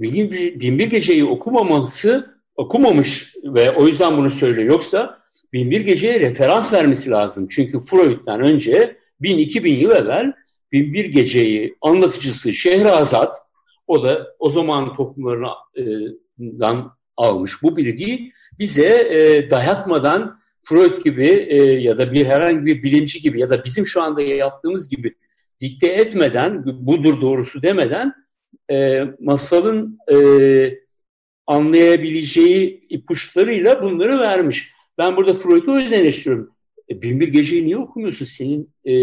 Binbir, 0.02 0.60
Binbir 0.60 0.88
Gece'yi 0.88 1.26
okumaması 1.26 2.34
okumamış 2.56 3.36
ve 3.44 3.72
o 3.72 3.88
yüzden 3.88 4.18
bunu 4.18 4.30
söylüyor. 4.30 4.68
Yoksa 4.68 5.20
Binbir 5.54 5.82
Gece'ye 5.82 6.20
referans 6.20 6.74
vermesi 6.74 7.10
lazım. 7.10 7.48
Çünkü 7.52 7.80
Freud'dan 7.86 8.42
önce 8.42 8.98
1000-2000 9.22 9.68
yıl 9.68 9.92
evvel 9.92 10.34
Binbir 10.72 11.06
Gece'yi 11.06 11.76
anlatıcısı 11.82 12.54
Şehrazat 12.54 13.38
o 13.88 14.04
da 14.04 14.28
o 14.40 14.50
zaman 14.50 14.96
toplumlarından 14.96 16.92
almış 17.18 17.64
bu 17.64 17.78
bilgiyi 17.78 18.34
bize 18.60 18.88
e, 18.88 19.50
dayatmadan 19.50 20.40
Freud 20.64 21.04
gibi 21.04 21.28
e, 21.50 21.56
ya 21.64 21.98
da 21.98 22.14
bir 22.14 22.26
herhangi 22.26 22.66
bir 22.66 22.84
bilimci 22.84 23.22
gibi 23.22 23.40
ya 23.40 23.50
da 23.50 23.66
bizim 23.66 23.86
şu 23.86 24.02
anda 24.02 24.22
yaptığımız 24.22 24.90
gibi 24.90 25.16
dikte 25.60 25.88
etmeden, 25.88 26.66
budur 26.66 27.22
doğrusu 27.22 27.62
demeden 27.62 28.14
e, 28.72 29.04
masalın 29.20 29.98
e, 30.12 30.18
anlayabileceği 31.48 32.88
ipuçlarıyla 32.90 33.82
bunları 33.82 34.20
vermiş. 34.20 34.74
Ben 34.98 35.16
burada 35.18 35.34
Freud'u 35.34 35.72
o. 35.72 36.50
E, 36.90 37.02
Binbir 37.02 37.28
Gece'yi 37.28 37.66
niye 37.66 37.78
okumuyorsun? 37.78 38.26
Senin 38.26 38.70
e, 38.88 38.94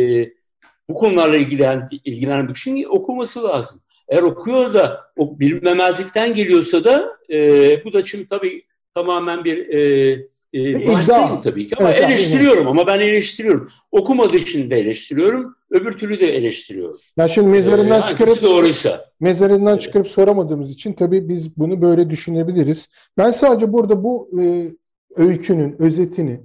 bu 0.89 0.95
konularla 0.95 1.37
ilgilen, 1.37 1.89
ilgilenen 2.05 2.49
bir 2.49 2.55
kişinin 2.55 2.85
okuması 2.85 3.45
lazım. 3.45 3.81
Eğer 4.09 4.23
okuyor 4.23 4.75
da 4.75 5.01
o 5.17 5.41
bilmemezlikten 5.41 6.35
geliyorsa 6.35 6.85
da 6.85 7.19
e, 7.31 7.85
bu 7.85 7.93
da 7.93 8.07
şimdi 8.07 8.29
tabii 8.29 8.65
tamamen 8.95 9.45
bir 9.45 9.69
e, 9.69 10.30
e, 10.53 10.89
varsayım 10.89 11.41
tabii 11.41 11.67
ki 11.67 11.77
ama 11.79 11.91
evet, 11.91 12.01
eleştiriyorum 12.01 12.69
ama 12.69 12.87
ben 12.87 13.01
eleştiriyorum. 13.01 13.71
Okumadığı 13.93 14.37
için 14.37 14.71
de 14.71 14.77
eleştiriyorum, 14.77 15.57
öbür 15.71 15.93
türlü 15.93 16.21
de 16.21 16.27
eleştiriyorum. 16.27 16.99
Ya 17.17 17.29
şimdi 17.29 17.49
mezarından 17.49 18.03
ee, 18.03 18.07
çıkarıp 18.07 18.43
doğruysa. 18.43 19.05
Mezarından 19.21 19.73
evet. 19.73 19.83
çıkarıp 19.83 20.09
soramadığımız 20.09 20.71
için 20.71 20.93
tabii 20.93 21.29
biz 21.29 21.57
bunu 21.57 21.83
böyle 21.83 22.11
düşünebiliriz. 22.11 22.89
Ben 23.19 23.31
sadece 23.31 23.73
burada 23.73 24.05
bu 24.05 24.31
e, 24.43 24.73
öykünün 25.17 25.77
özetini 25.79 26.41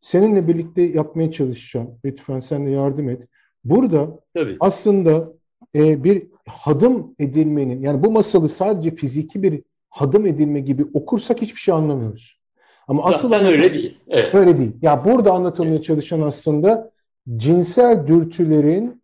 seninle 0.00 0.48
birlikte 0.48 0.82
yapmaya 0.82 1.32
çalışacağım. 1.32 1.90
Lütfen 2.04 2.40
sen 2.40 2.66
de 2.66 2.70
yardım 2.70 3.08
et. 3.08 3.22
Burada 3.64 4.20
tabii. 4.34 4.56
aslında 4.60 5.32
e, 5.74 6.04
bir 6.04 6.22
hadım 6.46 7.14
edilmenin 7.18 7.82
yani 7.82 8.04
bu 8.04 8.10
masalı 8.10 8.48
sadece 8.48 8.94
fiziki 8.94 9.42
bir 9.42 9.62
hadım 9.90 10.26
edilme 10.26 10.60
gibi 10.60 10.84
okursak 10.94 11.42
hiçbir 11.42 11.60
şey 11.60 11.74
anlamıyoruz. 11.74 12.41
Ama 12.88 13.04
asıl 13.04 13.28
Zaten 13.28 13.46
öyle 13.46 13.74
değil. 13.74 13.98
Evet. 14.08 14.34
Öyle 14.34 14.58
değil. 14.58 14.72
Ya 14.82 15.04
burada 15.04 15.32
anlatılmaya 15.32 15.74
evet. 15.74 15.84
çalışan 15.84 16.20
aslında 16.20 16.90
cinsel 17.36 18.06
dürtülerin 18.06 19.02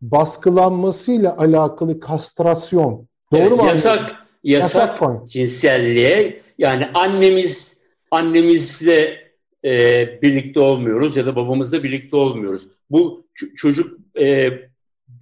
baskılanmasıyla 0.00 1.36
alakalı 1.38 2.00
kastrasyon. 2.00 3.08
Doğru 3.32 3.40
evet, 3.40 3.52
mu? 3.52 3.66
Yasak, 3.66 4.16
yasak, 4.44 5.00
yasak 5.00 5.28
cinselliğe 5.28 6.42
yani 6.58 6.88
annemiz 6.94 7.78
annemizle 8.10 9.28
e, 9.64 10.06
birlikte 10.22 10.60
olmuyoruz 10.60 11.16
ya 11.16 11.26
da 11.26 11.36
babamızla 11.36 11.82
birlikte 11.82 12.16
olmuyoruz. 12.16 12.62
Bu 12.90 13.24
çocuk 13.56 13.98
e, 14.20 14.50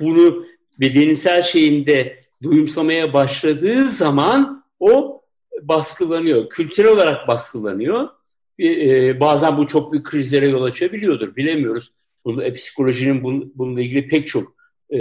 bunu 0.01 0.47
bedensel 0.81 1.43
şeyinde 1.43 2.17
duyumsamaya 2.43 3.13
başladığı 3.13 3.87
zaman 3.87 4.65
o 4.81 5.23
baskılanıyor. 5.63 6.49
Kültürel 6.49 6.91
olarak 6.91 7.29
baskılanıyor. 7.29 8.09
E, 8.61 9.21
bazen 9.21 9.57
bu 9.57 9.67
çok 9.67 9.93
büyük 9.93 10.07
krizlere 10.07 10.47
yol 10.49 10.63
açabiliyordur. 10.63 11.37
Bilemiyoruz. 11.37 11.93
Bunu, 12.25 12.43
e, 12.43 12.53
psikolojinin 12.53 13.23
bun, 13.23 13.53
bununla 13.55 13.81
ilgili 13.81 14.09
pek 14.09 14.27
çok 14.27 14.57
e, 14.93 14.99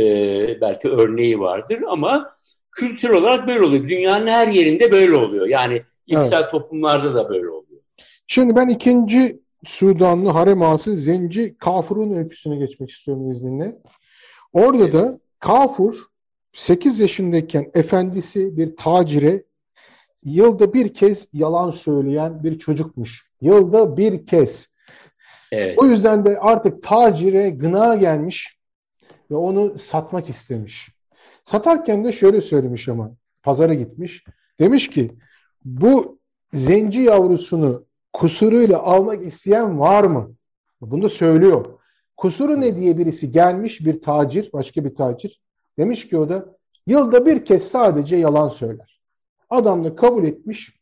belki 0.62 0.90
örneği 0.90 1.40
vardır 1.40 1.82
ama 1.88 2.36
kültür 2.72 3.10
olarak 3.10 3.48
böyle 3.48 3.66
oluyor. 3.66 3.90
Dünyanın 3.90 4.28
her 4.28 4.48
yerinde 4.48 4.92
böyle 4.92 5.16
oluyor. 5.16 5.48
Yani 5.48 5.82
içsel 6.08 6.42
evet. 6.42 6.52
toplumlarda 6.52 7.16
da 7.16 7.30
böyle 7.30 7.50
oluyor. 7.50 7.82
Şimdi 8.28 8.56
ben 8.56 8.68
ikinci 8.68 9.40
Sudanlı 9.66 10.30
harem 10.30 10.62
ağası 10.62 10.96
Zenci 10.96 11.58
Kafur'un 11.58 12.18
öyküsüne 12.18 12.56
geçmek 12.56 12.90
istiyorum 12.90 13.32
izninle. 13.32 13.76
Orada 14.54 14.84
evet. 14.84 14.94
da 14.94 15.20
Kafur 15.40 15.96
8 16.54 17.00
yaşındayken 17.00 17.72
efendisi 17.74 18.58
bir 18.58 18.76
tacire 18.76 19.44
yılda 20.26 20.74
bir 20.74 20.94
kez 20.94 21.28
yalan 21.34 21.72
söyleyen 21.72 22.44
bir 22.44 22.60
çocukmuş. 22.60 23.32
Yılda 23.42 23.98
bir 23.98 24.26
kez. 24.26 24.70
Evet. 25.52 25.80
O 25.80 25.86
yüzden 25.86 26.26
de 26.26 26.40
artık 26.40 26.84
tacire 26.84 27.50
gına 27.50 27.96
gelmiş 27.96 28.58
ve 29.32 29.36
onu 29.36 29.80
satmak 29.80 30.30
istemiş. 30.30 30.90
Satarken 31.44 32.04
de 32.04 32.12
şöyle 32.12 32.42
söylemiş 32.42 32.90
ama 32.90 33.12
pazara 33.44 33.74
gitmiş. 33.74 34.26
Demiş 34.60 34.90
ki 34.90 35.12
bu 35.66 36.20
zenci 36.54 37.02
yavrusunu 37.02 37.86
kusuruyla 38.14 38.80
almak 38.80 39.26
isteyen 39.26 39.80
var 39.80 40.04
mı? 40.04 40.36
Bunu 40.82 41.04
da 41.04 41.10
söylüyor. 41.10 41.66
Kusuru 42.18 42.62
ne 42.62 42.78
diye 42.78 42.98
birisi 42.98 43.32
gelmiş 43.32 43.86
bir 43.86 44.02
tacir, 44.02 44.50
başka 44.54 44.86
bir 44.86 44.96
tacir. 44.96 45.42
Demiş 45.78 46.10
ki 46.10 46.18
o 46.18 46.30
da 46.30 46.46
yılda 46.88 47.26
bir 47.26 47.46
kez 47.46 47.68
sadece 47.68 48.16
yalan 48.16 48.50
söyler. 48.50 48.95
Adam 49.50 49.84
da 49.84 49.96
kabul 49.96 50.24
etmiş. 50.24 50.76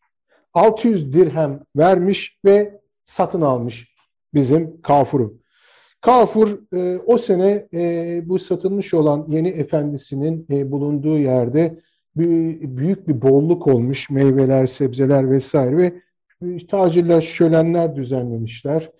600 0.53 1.13
dirhem 1.13 1.59
vermiş 1.75 2.39
ve 2.45 2.79
satın 3.03 3.41
almış 3.41 3.95
bizim 4.33 4.81
Kafur'u. 4.81 5.33
Kafur 6.01 6.59
e, 6.73 6.97
o 6.97 7.17
sene 7.17 7.67
e, 7.73 8.21
bu 8.25 8.39
satılmış 8.39 8.93
olan 8.93 9.25
yeni 9.29 9.49
efendisinin 9.49 10.47
e, 10.51 10.71
bulunduğu 10.71 11.17
yerde 11.17 11.79
büyük 12.15 13.07
bir 13.07 13.21
bolluk 13.21 13.67
olmuş 13.67 14.09
meyveler, 14.09 14.65
sebzeler 14.65 15.31
vesaire 15.31 15.77
ve 15.77 15.93
tacirler 16.67 17.21
şölenler 17.21 17.95
düzenlemişler. 17.95 18.91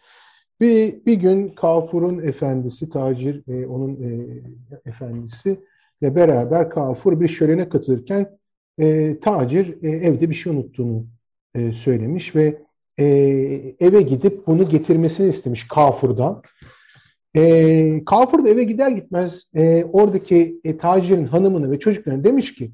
Bir, 0.62 1.06
bir 1.06 1.14
gün 1.14 1.50
Kafur'un 1.50 2.20
efendisi, 2.20 2.90
tacir 2.90 3.44
e, 3.48 3.68
onun 3.68 3.92
e, 3.92 4.42
efendisi 4.90 5.60
ile 6.02 6.16
beraber 6.16 6.70
Kafur 6.70 7.20
bir 7.22 7.28
şölene 7.28 7.70
katılırken 7.70 8.38
e, 8.80 9.20
tacir 9.20 9.84
e, 9.84 9.90
evde 9.90 10.30
bir 10.30 10.36
şey 10.36 10.54
unuttuğunu 10.54 11.06
e, 11.56 11.72
söylemiş 11.72 12.36
ve 12.36 12.58
e, 12.98 13.06
eve 13.80 14.02
gidip 14.02 14.48
bunu 14.48 14.70
getirmesini 14.70 15.30
istemiş 15.30 15.68
Kafur'dan. 15.68 16.42
E, 17.36 18.06
Kafur 18.06 18.46
da 18.46 18.50
eve 18.50 18.64
gider 18.64 18.92
gitmez 18.92 19.48
e, 19.56 19.84
oradaki 19.84 20.62
e, 20.64 20.78
tacirin 20.78 21.26
hanımını 21.26 21.72
ve 21.72 21.80
çocuklarına 21.80 22.24
demiş 22.24 22.56
ki 22.56 22.72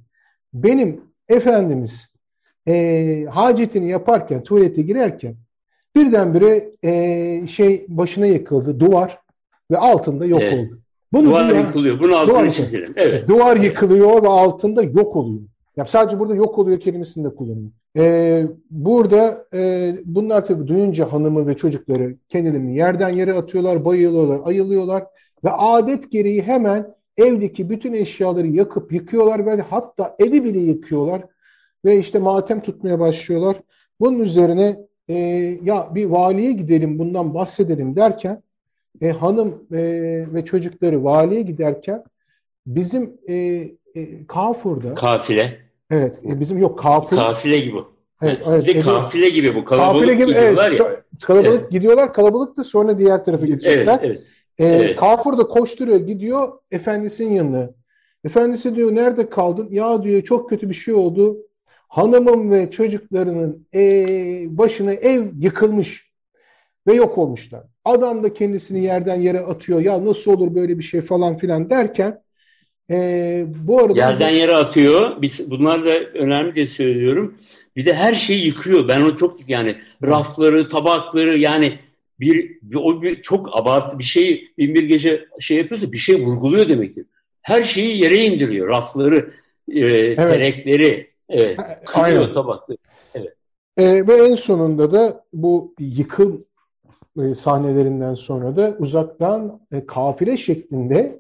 benim 0.54 1.02
efendimiz 1.30 2.08
e, 2.68 3.26
hacetini 3.30 3.90
yaparken, 3.90 4.44
tuvalete 4.44 4.82
girerken 4.82 5.36
birdenbire 5.96 6.72
e, 6.84 7.48
şey 7.48 7.86
başına 7.88 8.26
yıkıldı, 8.26 8.80
duvar 8.80 9.20
ve 9.72 9.78
altında 9.78 10.26
yok 10.26 10.42
evet. 10.42 10.54
oldu. 10.54 10.80
Bunu 11.14 11.26
duvar 11.26 11.50
dünya, 11.50 11.62
yıkılıyor. 11.62 12.00
Bunun 12.00 12.12
altını 12.12 12.36
duvar, 12.36 12.50
çizelim. 12.50 12.94
Evet. 12.96 13.28
Duvar 13.28 13.58
yıkılıyor 13.58 14.24
ve 14.24 14.28
altında 14.28 14.84
yok 14.84 15.16
oluyor. 15.16 15.42
Ya 15.80 15.86
sadece 15.86 16.20
burada 16.20 16.36
yok 16.36 16.58
oluyor 16.58 16.80
kelimesini 16.80 17.24
de 17.24 17.36
kullanıyor. 17.36 17.72
Ee, 17.98 18.48
burada 18.70 19.46
e, 19.54 19.92
bunlar 20.06 20.46
tabii 20.46 20.68
duyunca 20.68 21.14
hanımı 21.14 21.48
ve 21.48 21.58
çocukları 21.58 22.16
kendilerini 22.30 22.76
yerden 22.76 23.10
yere 23.10 23.34
atıyorlar, 23.34 23.86
bayılıyorlar, 23.86 24.40
ayılıyorlar 24.44 25.04
ve 25.44 25.52
adet 25.52 26.12
gereği 26.12 26.42
hemen 26.42 26.96
evdeki 27.18 27.70
bütün 27.70 27.94
eşyaları 27.94 28.48
yakıp 28.48 28.94
yıkıyorlar 28.94 29.46
ve 29.46 29.62
hatta 29.62 30.16
evi 30.20 30.44
bile 30.44 30.60
yıkıyorlar 30.60 31.22
ve 31.86 31.98
işte 31.98 32.20
matem 32.20 32.62
tutmaya 32.62 33.00
başlıyorlar. 33.00 33.58
Bunun 34.00 34.20
üzerine 34.20 34.80
e, 35.08 35.16
ya 35.64 35.96
bir 35.96 36.06
valiye 36.06 36.52
gidelim 36.52 37.00
bundan 37.00 37.34
bahsedelim 37.34 37.96
derken 37.96 38.44
e, 39.02 39.12
hanım 39.12 39.68
e, 39.72 39.78
ve 40.34 40.46
çocukları 40.46 41.04
valiye 41.04 41.42
giderken 41.42 42.04
bizim 42.68 43.18
e, 43.28 43.36
e, 43.96 44.28
Kafur'da 44.28 44.96
kafile 44.96 45.69
evet 45.92 46.16
e, 46.26 46.40
bizim 46.40 46.58
yok 46.58 46.80
Kafur 46.80 47.18
kafile 47.18 47.60
gibi 47.60 47.78
Evet, 48.22 48.42
evet, 48.46 48.68
bir 48.68 48.82
kafile 48.82 49.30
gibi 49.30 49.56
bu 49.56 49.66
kalabalık 49.66 49.96
kafile 49.96 50.14
gibi, 50.14 50.26
gidiyorlar 50.26 50.70
evet, 50.70 50.80
ya. 50.80 51.04
Kalabalık 51.24 51.62
evet. 51.62 51.72
gidiyorlar 51.72 52.14
kalabalık 52.14 52.58
da 52.58 52.64
sonra 52.64 52.98
diğer 52.98 53.26
tarafa 53.26 53.46
gidecekler. 53.46 54.00
Evet, 54.04 54.04
evet. 54.04 54.22
Ee, 54.60 54.66
evet. 54.66 54.96
Kafur 54.96 55.38
da 55.38 55.44
koşturuyor 55.48 56.00
gidiyor 56.00 56.52
efendisinin 56.72 57.34
yanına. 57.34 57.70
Efendisi 58.24 58.76
diyor 58.76 58.96
nerede 58.96 59.30
kaldın? 59.30 59.68
Ya 59.72 60.04
diyor 60.04 60.22
çok 60.22 60.50
kötü 60.50 60.70
bir 60.70 60.74
şey 60.74 60.94
oldu. 60.94 61.38
Hanımım 61.88 62.52
ve 62.52 62.72
çocuklarının 62.72 63.68
e, 63.74 63.82
başına 64.58 64.94
ev 64.94 65.26
yıkılmış 65.40 66.12
ve 66.88 66.96
yok 66.96 67.18
olmuşlar. 67.18 67.64
Adam 67.86 68.24
da 68.24 68.34
kendisini 68.34 68.84
yerden 68.84 69.22
yere 69.22 69.40
atıyor. 69.40 69.82
Ya 69.82 70.06
nasıl 70.06 70.32
olur 70.32 70.56
böyle 70.56 70.78
bir 70.78 70.84
şey 70.84 71.02
falan 71.02 71.38
filan 71.38 71.70
derken 71.70 72.22
e, 72.90 73.46
bu 73.68 73.80
arada... 73.80 73.98
Yerden 73.98 74.30
yere 74.30 74.54
atıyor. 74.54 75.22
Biz, 75.22 75.52
bunlar 75.52 75.86
da 75.86 76.00
önemli 76.00 76.56
diye 76.56 76.66
söylüyorum. 76.66 77.38
Bir 77.76 77.86
de 77.86 77.94
her 77.94 78.14
şeyi 78.14 78.46
yıkıyor. 78.46 78.88
Ben 78.88 79.02
onu 79.02 79.18
çok 79.18 79.50
yani 79.50 79.76
rafları, 80.04 80.68
tabakları 80.68 81.38
yani 81.38 81.80
bir, 82.20 82.58
bir 82.62 82.76
o 82.76 83.02
bir 83.02 83.22
çok 83.22 83.60
abartı 83.60 84.00
bir 84.00 84.04
şey 84.04 84.48
bin 84.58 84.76
bir 84.76 84.84
gece 84.84 85.26
şey 85.40 85.58
yapıyorsa 85.58 85.92
bir 85.92 85.98
şey 85.98 86.26
vurguluyor 86.26 86.70
demektir. 86.70 87.06
Her 87.42 87.64
şeyi 87.64 88.04
yere 88.04 88.16
indiriyor. 88.16 88.68
Rafları, 88.68 89.34
e, 89.72 89.80
evet. 89.80 90.18
terekleri, 90.18 91.10
evet, 91.30 91.60
kırıyor 91.86 92.34
tabakları. 92.34 92.78
Evet. 93.16 93.34
E, 93.78 94.08
ve 94.08 94.14
en 94.14 94.36
sonunda 94.36 94.94
da 94.94 95.24
bu 95.34 95.74
yıkım 95.80 96.46
e, 97.22 97.36
sahnelerinden 97.36 98.16
sonra 98.16 98.56
da 98.56 98.76
uzaktan 98.80 99.60
e, 99.72 99.86
kafile 99.86 100.38
şeklinde 100.38 101.20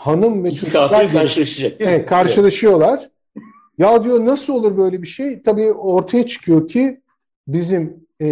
hanım 0.00 0.44
ve 0.44 0.48
İki 0.48 0.60
çocuklar 0.60 1.12
karşılaşacak. 1.12 1.76
Evet, 1.80 2.06
karşılaşıyorlar. 2.06 2.98
Evet. 2.98 3.10
Ya 3.78 4.04
diyor 4.04 4.26
nasıl 4.26 4.54
olur 4.54 4.76
böyle 4.76 5.02
bir 5.02 5.06
şey? 5.06 5.42
Tabii 5.42 5.72
ortaya 5.72 6.26
çıkıyor 6.26 6.68
ki 6.68 7.00
bizim 7.48 8.06
e, 8.20 8.28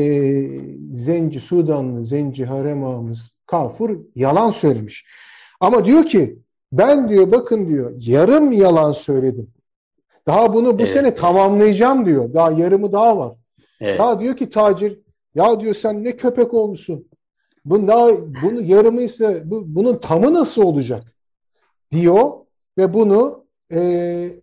Zenci, 0.93 1.41
Sudanlı 1.41 2.05
Zenci 2.05 2.45
harem 2.45 2.85
ağamız 2.85 3.33
Kafur 3.47 3.99
yalan 4.15 4.51
söylemiş. 4.51 5.07
Ama 5.61 5.85
diyor 5.85 6.05
ki 6.05 6.39
ben 6.73 7.09
diyor 7.09 7.33
bakın 7.33 7.69
diyor 7.69 7.93
yarım 7.99 8.53
yalan 8.53 8.93
söyledim. 8.93 9.51
Daha 10.27 10.55
bunu 10.55 10.79
bu 10.79 10.83
evet. 10.83 10.91
sene 10.91 11.15
tamamlayacağım 11.15 12.07
diyor. 12.07 12.35
Daha 12.35 12.53
yarımı 12.53 12.93
daha 12.93 13.19
var. 13.19 13.33
Evet. 13.81 13.99
Daha 13.99 14.21
diyor 14.21 14.37
ki 14.37 14.51
tacir 14.51 14.99
ya 15.35 15.61
diyor 15.61 15.75
sen 15.75 16.05
ne 16.05 16.17
köpek 16.17 16.55
olmuşsun. 16.55 17.09
Bu 17.65 17.87
daha 17.87 18.09
bunu 18.43 18.63
yarımıysa 18.63 19.51
bu, 19.51 19.65
bunun 19.67 19.99
tamı 19.99 20.35
nasıl 20.35 20.63
olacak? 20.63 21.18
Diyor 21.93 22.31
ve 22.79 22.95
bunu 22.95 23.45
e, 23.73 23.81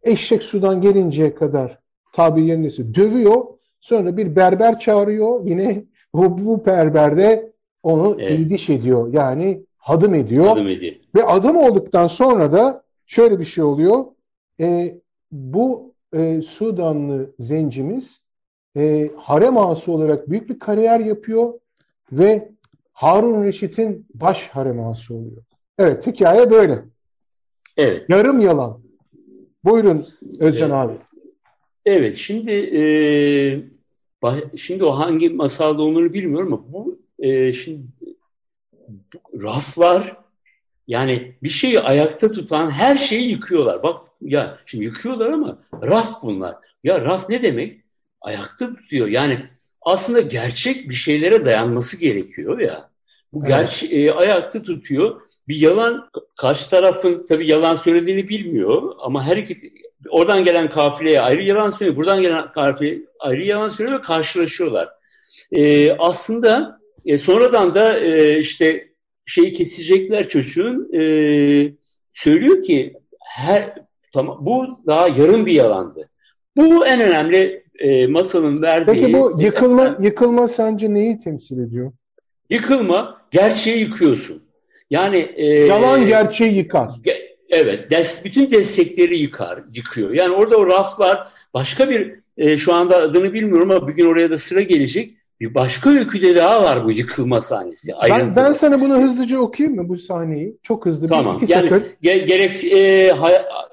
eşek 0.04 0.44
sudan 0.44 0.82
gelinceye 0.82 1.36
kadar 1.36 1.80
tabi 2.14 2.42
yerindeyse 2.42 2.96
dövüyor. 2.96 3.46
Sonra 3.80 4.18
bir 4.18 4.36
berber 4.36 4.80
çağırıyor. 4.80 5.46
Yine 5.46 5.84
bu, 6.14 6.46
bu 6.46 6.66
berber 6.66 7.18
de 7.18 7.54
onu 7.84 8.18
evet. 8.20 8.40
iydiş 8.40 8.70
ediyor. 8.70 9.14
Yani 9.14 9.64
hadım 9.78 10.14
ediyor. 10.14 10.46
Hadım 10.46 10.68
ediyor. 10.68 10.96
Ve 11.16 11.24
adım 11.24 11.58
olduktan 11.58 12.08
sonra 12.08 12.52
da 12.52 12.84
şöyle 13.06 13.40
bir 13.40 13.46
şey 13.46 13.64
oluyor. 13.64 14.06
E, 14.60 14.96
bu 15.32 15.94
e, 16.14 16.42
Sudanlı 16.42 17.32
zencimiz 17.40 18.20
e, 18.78 19.12
harem 19.18 19.58
ağası 19.58 19.92
olarak 19.92 20.30
büyük 20.30 20.50
bir 20.50 20.60
kariyer 20.60 21.00
yapıyor 21.00 21.54
ve 22.12 22.50
Harun 22.94 23.44
Reşit'in 23.44 24.08
baş 24.14 24.50
harem 24.50 24.80
ağası 24.80 25.16
oluyor. 25.16 25.44
Evet 25.78 26.08
hikaye 26.08 26.52
böyle. 26.52 26.86
Evet. 27.78 28.10
Yarım 28.10 28.40
yalan. 28.40 28.80
Buyurun 29.64 30.08
Özcan 30.40 30.72
evet. 30.72 30.80
abi. 30.80 30.94
Evet 31.86 32.16
şimdi 32.16 32.52
e, 32.52 32.82
şimdi 34.58 34.84
o 34.84 34.92
hangi 34.92 35.30
masalda 35.30 35.82
olduğunu 35.82 36.14
bilmiyorum 36.14 36.54
ama 36.54 36.74
bu 36.74 37.00
e, 37.20 37.54
şimdi 37.54 37.82
bu 38.00 39.44
raflar 39.44 40.18
yani 40.88 41.36
bir 41.44 41.50
şeyi 41.50 41.80
ayakta 41.80 42.32
tutan 42.32 42.72
her 42.72 42.98
şeyi 42.98 43.30
yıkıyorlar. 43.30 43.84
Bak 43.84 44.02
ya 44.22 44.58
şimdi 44.66 44.84
yıkıyorlar 44.84 45.30
ama 45.30 45.58
raf 45.82 46.24
bunlar. 46.24 46.56
Ya 46.84 47.02
raf 47.02 47.30
ne 47.30 47.44
demek? 47.44 47.82
Ayakta 48.22 48.76
tutuyor. 48.76 49.08
Yani 49.08 49.40
aslında 49.82 50.22
gerçek 50.22 50.90
bir 50.90 50.96
şeylere 50.96 51.46
dayanması 51.46 52.00
gerekiyor 52.00 52.60
ya. 52.60 52.90
Bu 53.34 53.40
evet. 53.40 53.48
gerçek 53.48 53.94
e, 53.94 54.14
ayakta 54.14 54.62
tutuyor. 54.62 55.22
Bir 55.48 55.56
yalan 55.56 56.10
karşı 56.38 56.70
tarafın 56.70 57.26
tabii 57.30 57.52
yalan 57.52 57.76
söylediğini 57.76 58.30
bilmiyor 58.30 58.92
ama 59.00 59.24
her 59.24 59.38
iki 59.38 59.74
oradan 60.10 60.44
gelen 60.44 60.70
kafileye 60.70 61.22
ayrı 61.22 61.44
yalan 61.44 61.70
söylüyor, 61.70 61.98
buradan 61.98 62.22
gelen 62.22 62.52
kafile 62.52 63.00
ayrı 63.20 63.44
yalan 63.44 63.70
söylüyor 63.70 64.00
ve 64.00 64.02
karşılaşıyorlar. 64.02 64.90
E, 65.52 65.92
aslında 65.92 66.80
e, 67.06 67.18
sonradan 67.18 67.76
da 67.76 68.00
e, 68.00 68.40
işte 68.40 68.88
şeyi 69.26 69.54
kesecekler 69.54 70.28
çocuğun 70.28 70.94
e, 70.94 71.00
söylüyor 72.14 72.64
ki 72.64 72.94
her 73.20 73.74
tamam 74.14 74.38
bu 74.42 74.80
daha 74.88 75.08
yarım 75.08 75.46
bir 75.46 75.54
yalandı. 75.54 76.10
Bu 76.58 76.86
en 76.86 77.02
önemli 77.02 77.64
e, 77.80 78.08
masalın 78.08 78.62
verdiği. 78.62 78.94
Peki 78.94 79.14
bu 79.14 79.42
yıkılma 79.42 79.98
yıkılma 80.00 80.48
sence 80.48 80.94
neyi 80.94 81.20
temsil 81.20 81.60
ediyor? 81.60 81.92
Yıkılma 82.50 83.22
gerçeği 83.32 83.80
yıkıyorsun. 83.80 84.45
Yani 84.90 85.32
e, 85.36 85.46
yalan 85.46 86.06
gerçeği 86.06 86.56
yıkar. 86.56 86.90
Ge, 87.04 87.36
evet, 87.50 87.90
des, 87.90 88.26
bütün 88.26 88.52
destekleri 88.52 89.18
yıkar, 89.18 89.60
yıkıyor. 89.74 90.12
Yani 90.12 90.36
orada 90.36 90.58
o 90.58 90.68
raflar 90.68 91.28
başka 91.54 91.90
bir 91.90 92.16
e, 92.38 92.58
şu 92.58 92.74
anda 92.74 92.98
adını 92.98 93.34
bilmiyorum 93.34 93.72
ama 93.72 93.88
bir 93.88 93.94
gün 93.94 94.06
oraya 94.06 94.30
da 94.30 94.38
sıra 94.38 94.62
gelecek. 94.62 95.12
Bir 95.40 95.56
başka 95.56 95.90
öyküde 95.90 96.36
daha 96.36 96.64
var 96.64 96.86
bu 96.86 96.92
yıkılma 96.92 97.42
sahnesi. 97.42 97.92
Ben, 98.10 98.36
ben 98.36 98.54
sana 98.54 98.82
bunu 98.82 98.96
hızlıca 98.96 99.40
okuyayım 99.40 99.76
mı 99.78 99.90
bu 99.90 99.98
sahneyi? 99.98 100.58
Çok 100.64 100.86
hızlı. 100.86 101.08
Tamam. 101.08 101.38
Bir, 101.38 101.44
iki 101.44 101.54
yani, 101.54 101.70
ge, 102.02 102.18
gerek, 102.18 102.64
e, 102.64 103.12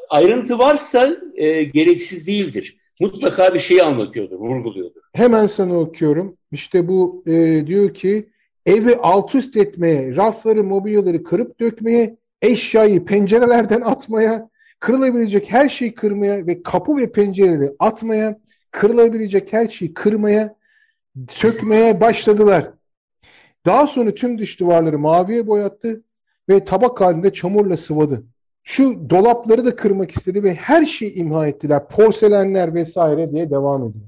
ayrıntı 0.09 0.59
varsa 0.59 1.17
e, 1.35 1.65
gereksiz 1.65 2.27
değildir. 2.27 2.77
Mutlaka 3.01 3.55
bir 3.55 3.59
şey 3.59 3.81
anlatıyordur, 3.81 4.37
vurguluyordur. 4.37 5.01
Hemen 5.13 5.47
sana 5.47 5.79
okuyorum. 5.79 6.37
İşte 6.53 6.89
bu 6.89 7.25
e, 7.27 7.67
diyor 7.67 7.95
ki 7.95 8.29
evi 8.67 8.97
alt 8.97 9.35
üst 9.35 9.57
etmeye, 9.57 10.17
rafları, 10.17 10.65
mobilyaları 10.65 11.25
kırıp 11.25 11.61
dökmeye, 11.61 12.17
eşyayı 12.43 13.05
pencerelerden 13.05 13.81
atmaya, 13.81 14.51
kırılabilecek 14.81 15.53
her 15.53 15.69
şeyi 15.69 15.95
kırmaya 15.95 16.47
ve 16.47 16.63
kapı 16.63 16.97
ve 16.97 17.13
pencereleri 17.13 17.71
atmaya, 17.79 18.39
kırılabilecek 18.71 19.53
her 19.53 19.69
şeyi 19.69 19.95
kırmaya, 19.95 20.55
sökmeye 21.29 22.01
başladılar. 22.01 22.71
Daha 23.67 23.87
sonra 23.87 24.15
tüm 24.15 24.39
dış 24.39 24.61
duvarları 24.61 24.99
maviye 24.99 25.47
boyattı 25.47 26.03
ve 26.49 26.65
tabak 26.65 27.01
halinde 27.01 27.33
çamurla 27.33 27.77
sıvadı. 27.77 28.25
Şu 28.65 29.11
dolapları 29.11 29.67
da 29.67 29.77
kırmak 29.77 30.11
istedi 30.11 30.43
ve 30.43 30.55
her 30.55 30.85
şeyi 30.85 31.15
imha 31.15 31.47
ettiler. 31.47 31.89
Porselenler 31.89 32.75
vesaire 32.75 33.31
diye 33.33 33.51
devam 33.51 33.91
ediyor. 33.91 34.05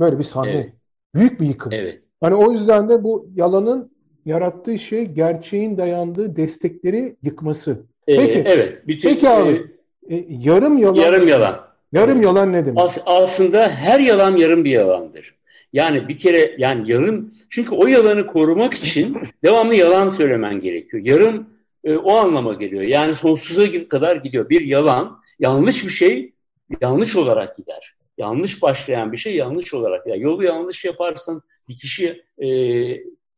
Böyle 0.00 0.18
bir 0.18 0.24
sahne. 0.24 0.50
Evet. 0.50 0.72
Büyük 1.14 1.40
bir 1.40 1.46
yıkım. 1.46 1.72
Evet. 1.72 2.02
Hani 2.20 2.34
o 2.34 2.52
yüzden 2.52 2.88
de 2.88 3.04
bu 3.04 3.28
yalanın 3.34 3.90
yarattığı 4.26 4.78
şey 4.78 5.04
gerçeğin 5.04 5.78
dayandığı 5.78 6.36
destekleri 6.36 7.16
yıkması. 7.22 7.82
Ee, 8.08 8.16
Peki. 8.16 8.42
Evet. 8.46 8.88
Bütün, 8.88 9.08
Peki 9.08 9.28
abi. 9.28 9.66
E, 10.10 10.24
yarım 10.28 10.78
yalan. 10.78 10.94
Yarım 10.94 11.28
yalan. 11.28 11.60
Yarım 11.92 12.22
yalan 12.22 12.52
ne 12.52 12.64
demek? 12.66 12.84
As, 12.84 12.98
aslında 13.06 13.68
her 13.68 14.00
yalan 14.00 14.36
yarım 14.36 14.64
bir 14.64 14.70
yalandır. 14.70 15.34
Yani 15.72 16.08
bir 16.08 16.18
kere 16.18 16.54
yani 16.58 16.92
yarım 16.92 17.34
çünkü 17.50 17.74
o 17.74 17.86
yalanı 17.86 18.26
korumak 18.26 18.74
için 18.74 19.18
devamlı 19.44 19.74
yalan 19.74 20.08
söylemen 20.08 20.60
gerekiyor. 20.60 21.02
Yarım 21.04 21.46
e, 21.84 21.96
o 21.96 22.12
anlama 22.12 22.54
geliyor. 22.54 22.82
Yani 22.82 23.14
sonsuza 23.14 23.88
kadar 23.88 24.16
gidiyor. 24.16 24.48
Bir 24.48 24.60
yalan, 24.60 25.18
yanlış 25.38 25.84
bir 25.84 25.90
şey 25.90 26.32
yanlış 26.80 27.16
olarak 27.16 27.56
gider. 27.56 27.94
Yanlış 28.18 28.62
başlayan 28.62 29.12
bir 29.12 29.16
şey 29.16 29.36
yanlış 29.36 29.74
olarak. 29.74 30.06
Yani 30.06 30.22
yolu 30.22 30.44
yanlış 30.44 30.84
yaparsın, 30.84 31.42
dikişi 31.70 32.24
e, 32.38 32.48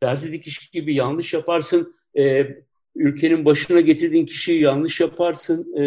terzi 0.01 0.33
dikiş 0.33 0.69
gibi 0.69 0.95
yanlış 0.95 1.35
yaparsın. 1.35 1.95
E, 2.19 2.47
ülkenin 2.95 3.45
başına 3.45 3.81
getirdiğin 3.81 4.27
kişiyi 4.27 4.61
yanlış 4.63 5.01
yaparsın. 5.01 5.77
E, 5.77 5.85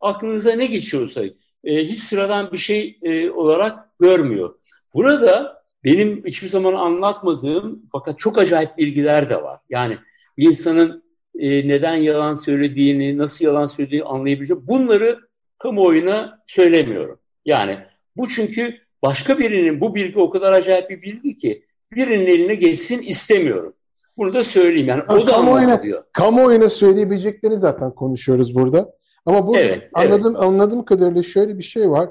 aklınıza 0.00 0.52
ne 0.52 0.66
geçiyorsa 0.66 1.24
e, 1.64 1.84
hiç 1.84 1.98
sıradan 1.98 2.52
bir 2.52 2.58
şey 2.58 2.98
e, 3.02 3.30
olarak 3.30 3.98
görmüyor. 4.00 4.54
Burada 4.94 5.62
benim 5.84 6.24
hiçbir 6.26 6.48
zaman 6.48 6.72
anlatmadığım 6.72 7.82
fakat 7.92 8.18
çok 8.18 8.38
acayip 8.38 8.78
bilgiler 8.78 9.30
de 9.30 9.42
var. 9.42 9.60
Yani 9.70 9.98
bir 10.38 10.46
insanın 10.46 11.02
e, 11.38 11.68
neden 11.68 11.96
yalan 11.96 12.34
söylediğini, 12.34 13.18
nasıl 13.18 13.44
yalan 13.44 13.66
söylediğini 13.66 14.04
anlayabileceğim. 14.04 14.62
Bunları 14.66 15.20
kamuoyuna 15.58 16.42
söylemiyorum. 16.46 17.18
Yani 17.44 17.78
bu 18.16 18.28
çünkü 18.28 18.78
başka 19.02 19.38
birinin 19.38 19.80
bu 19.80 19.94
bilgi 19.94 20.18
o 20.18 20.30
kadar 20.30 20.52
acayip 20.52 20.90
bir 20.90 21.02
bilgi 21.02 21.36
ki 21.36 21.65
birinin 21.92 22.26
eline 22.26 22.54
geçsin 22.54 23.02
istemiyorum. 23.02 23.72
Bunu 24.18 24.34
da 24.34 24.42
söyleyeyim 24.42 24.88
yani. 24.88 25.02
O 25.08 25.26
da 25.26 25.30
kamuoyuna, 25.30 25.82
kamuoyuna 26.12 26.68
söyleyebileceklerini 26.68 27.58
zaten 27.58 27.90
konuşuyoruz 27.94 28.54
burada. 28.54 28.92
Ama 29.26 29.46
bu 29.46 29.56
Evet, 29.56 29.90
anladığım, 29.94 30.36
anladığım 30.36 30.84
kadarıyla 30.84 31.22
şöyle 31.22 31.58
bir 31.58 31.62
şey 31.62 31.90
var. 31.90 32.08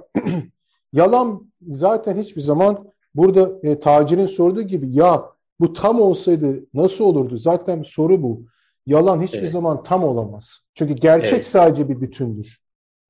Yalan 0.93 1.51
zaten 1.67 2.17
hiçbir 2.17 2.41
zaman 2.41 2.87
burada 3.15 3.51
e, 3.63 3.79
tacirin 3.79 4.25
sorduğu 4.25 4.61
gibi 4.61 4.95
ya 4.95 5.23
bu 5.59 5.73
tam 5.73 6.01
olsaydı 6.01 6.65
nasıl 6.73 7.05
olurdu? 7.05 7.37
Zaten 7.37 7.83
soru 7.83 8.23
bu. 8.23 8.45
Yalan 8.85 9.21
hiçbir 9.21 9.39
Evet. 9.39 9.51
zaman 9.51 9.83
tam 9.83 10.03
olamaz. 10.03 10.59
Çünkü 10.73 10.93
gerçek 10.93 11.33
Evet. 11.33 11.45
sadece 11.45 11.89
bir 11.89 12.01
bütündür. 12.01 12.59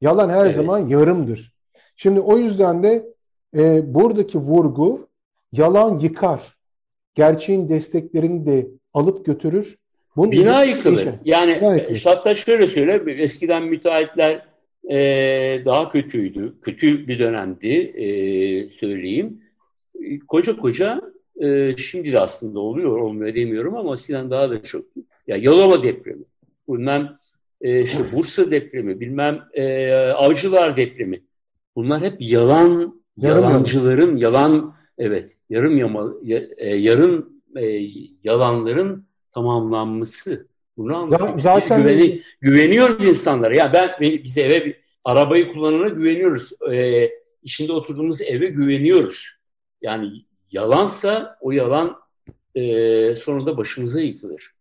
Yalan 0.02 0.30
her 0.30 0.46
Evet. 0.46 0.56
zaman 0.56 0.88
yarımdır. 0.88 1.54
Şimdi 1.96 2.20
o 2.20 2.38
yüzden 2.38 2.84
de 2.84 3.14
e, 3.58 3.94
buradaki 3.94 4.38
vurgu 4.38 5.08
yalan 5.58 6.00
yıkar. 6.00 6.56
Gerçeğin 7.16 7.70
desteklerini 7.70 8.46
de 8.46 8.68
alıp 8.94 9.26
götürür. 9.26 9.78
Bunun 10.16 10.32
Bina 10.32 10.64
yıkılır. 10.64 10.96
değişir. 10.96 11.14
Yani 11.26 11.84
hatta 12.04 12.36
şöyle 12.36 12.68
söyle, 12.68 13.04
eskiden 13.24 13.64
müteahhitler 13.64 14.46
e, 14.90 14.96
daha 15.66 15.92
kötüydü. 15.92 16.54
Kötü 16.62 17.08
bir 17.08 17.20
dönemdi 17.20 17.68
e, 17.68 18.08
söyleyeyim. 18.70 19.42
Koca 20.28 20.58
koca 20.58 21.02
e, 21.42 21.78
şimdi 21.78 22.14
de 22.14 22.20
aslında 22.20 22.60
oluyor, 22.60 22.98
olmuyor 22.98 23.36
demiyorum 23.36 23.76
ama 23.76 23.94
eskiden 23.94 24.30
daha 24.32 24.50
da 24.50 24.64
çok. 24.64 24.86
Ya 25.28 25.38
Yalova 25.38 25.84
depremi, 25.84 26.24
bilmem 26.70 27.18
e, 27.62 27.82
işte 27.82 28.04
Bursa 28.14 28.52
depremi, 28.52 29.00
bilmem 29.00 29.42
e, 29.54 29.94
Avcılar 29.96 30.78
depremi. 30.78 31.22
Bunlar 31.76 32.02
hep 32.02 32.16
yalan, 32.20 33.02
Yarım 33.18 33.44
yalancıların, 33.44 34.18
yalan, 34.18 34.75
evet, 34.98 35.38
yarım 35.50 35.78
yama, 35.78 36.14
ya- 36.24 36.48
e, 36.58 36.76
yarım 36.76 37.30
e, 37.56 37.66
yalanların 38.24 39.06
tamamlanması. 39.32 40.48
Bunu 40.78 40.96
anlatıyor. 40.98 41.40
Zaten- 41.40 41.82
güveni- 41.84 42.22
güveniyoruz 42.42 43.06
insanlara. 43.06 43.56
Ya 43.56 43.74
ben 43.74 43.90
beni- 44.02 44.24
biz 44.24 44.38
eve 44.38 44.66
bir- 44.66 44.76
arabayı 45.04 45.54
kullanana 45.54 45.88
güveniyoruz. 45.88 46.52
E, 46.74 47.10
içinde 47.44 47.72
oturduğumuz 47.74 48.22
eve 48.22 48.48
güveniyoruz. 48.48 49.28
Yani 49.82 50.10
yalansa 50.52 51.38
o 51.42 51.52
yalan 51.52 51.96
e, 52.56 53.16
sonunda 53.16 53.58
başımıza 53.58 54.00
yıkılır. 54.02 54.52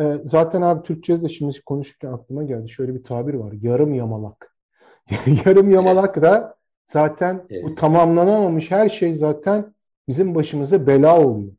E, 0.00 0.04
zaten 0.24 0.62
abi 0.62 0.82
Türkçe'de 0.82 1.22
de 1.22 1.28
şimdi 1.28 1.60
konuşurken 1.60 2.12
aklıma 2.12 2.44
geldi. 2.44 2.68
Şöyle 2.70 2.94
bir 2.94 3.04
tabir 3.04 3.34
var. 3.34 3.52
Yarım 3.62 3.94
yamalak. 3.94 4.54
Yarım 5.46 5.70
yamalak 5.70 6.22
da 6.22 6.53
zaten 6.86 7.38
bu 7.62 7.68
Evet. 7.68 7.78
tamamlanamamış 7.78 8.70
her 8.70 8.88
şey 8.88 9.14
zaten 9.14 9.74
bizim 10.08 10.34
başımıza 10.34 10.86
bela 10.86 11.20
oluyor. 11.26 11.52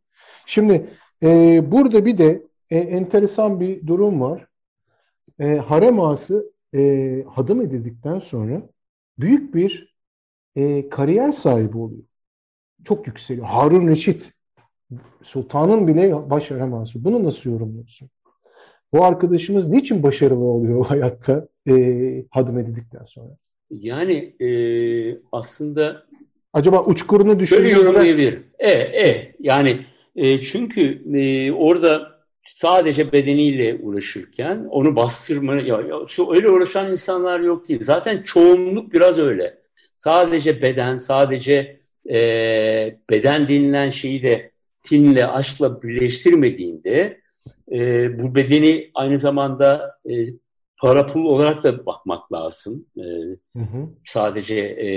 Şimdi 0.45 0.89
e, 1.23 1.61
burada 1.71 2.05
bir 2.05 2.17
de 2.17 2.43
e, 2.69 2.77
enteresan 2.79 3.59
bir 3.59 3.88
durum 3.88 4.21
var. 4.21 4.47
E, 5.39 5.55
harem 5.55 5.99
ağası 5.99 6.53
e, 6.75 7.23
hadım 7.29 7.61
edildikten 7.61 8.19
sonra 8.19 8.61
büyük 9.19 9.55
bir 9.55 9.95
e, 10.55 10.89
kariyer 10.89 11.31
sahibi 11.31 11.77
oluyor. 11.77 12.03
Çok 12.83 13.07
yükseliyor. 13.07 13.45
Harun 13.45 13.88
Reşit 13.88 14.33
sultanın 15.23 15.88
bile 15.88 16.29
baş 16.29 16.51
harem 16.51 16.73
ağası. 16.73 17.03
Bunu 17.03 17.23
nasıl 17.23 17.51
yorumluyorsun? 17.51 18.09
Bu 18.93 19.03
arkadaşımız 19.05 19.67
niçin 19.67 20.03
başarılı 20.03 20.43
oluyor 20.43 20.85
hayatta 20.88 21.47
e, 21.69 22.25
hadım 22.29 22.59
edildikten 22.59 23.05
sonra? 23.05 23.38
Yani 23.69 24.36
e, 24.39 24.49
aslında 25.32 26.06
Acaba 26.56 26.84
uçkurunu 26.84 27.39
düşündüğünde 27.39 27.69
yorumlayabilirim. 27.69 28.43
E, 28.60 28.71
e. 28.71 29.36
Yani 29.39 29.86
e, 30.15 30.41
çünkü 30.41 31.04
e, 31.17 31.51
orada 31.51 32.15
sadece 32.47 33.12
bedeniyle 33.12 33.78
uğraşırken 33.82 34.65
onu 34.69 34.95
bastırma, 34.95 35.56
ya, 35.56 35.62
ya, 35.62 35.99
öyle 36.32 36.49
uğraşan 36.49 36.91
insanlar 36.91 37.39
yok 37.39 37.69
değil. 37.69 37.84
Zaten 37.84 38.23
çoğunluk 38.23 38.93
biraz 38.93 39.19
öyle. 39.19 39.58
Sadece 39.95 40.62
beden, 40.62 40.97
sadece 40.97 41.80
e, 42.10 42.17
beden 43.10 43.47
denilen 43.47 43.89
şeyi 43.89 44.23
de 44.23 44.51
tinle, 44.84 45.28
aşkla 45.28 45.82
birleştirmediğinde 45.82 47.21
e, 47.71 48.10
bu 48.19 48.36
bedeni 48.36 48.91
aynı 48.93 49.17
zamanda 49.17 49.97
e, 50.10 50.13
para 50.85 51.07
pul 51.07 51.25
olarak 51.25 51.63
da 51.63 51.85
bakmak 51.85 52.33
lazım. 52.33 52.85
E, 52.97 53.01
Hı 53.01 53.59
hı. 53.59 53.89
sadece 54.05 54.55
e, 54.55 54.89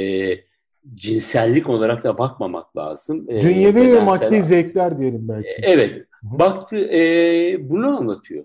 cinsellik 0.95 1.69
olarak 1.69 2.05
da 2.05 2.19
bakmamak 2.19 2.77
lazım. 2.77 3.27
E, 3.29 3.43
dünyevi 3.43 3.93
ve 3.95 4.01
maddi 4.01 4.43
zevkler 4.43 4.99
diyelim 4.99 5.29
belki. 5.29 5.49
Evet. 5.63 5.97
hı. 5.97 6.39
Baktı 6.39 6.77
e, 6.77 7.01
bunu 7.71 7.99
anlatıyor. 7.99 8.45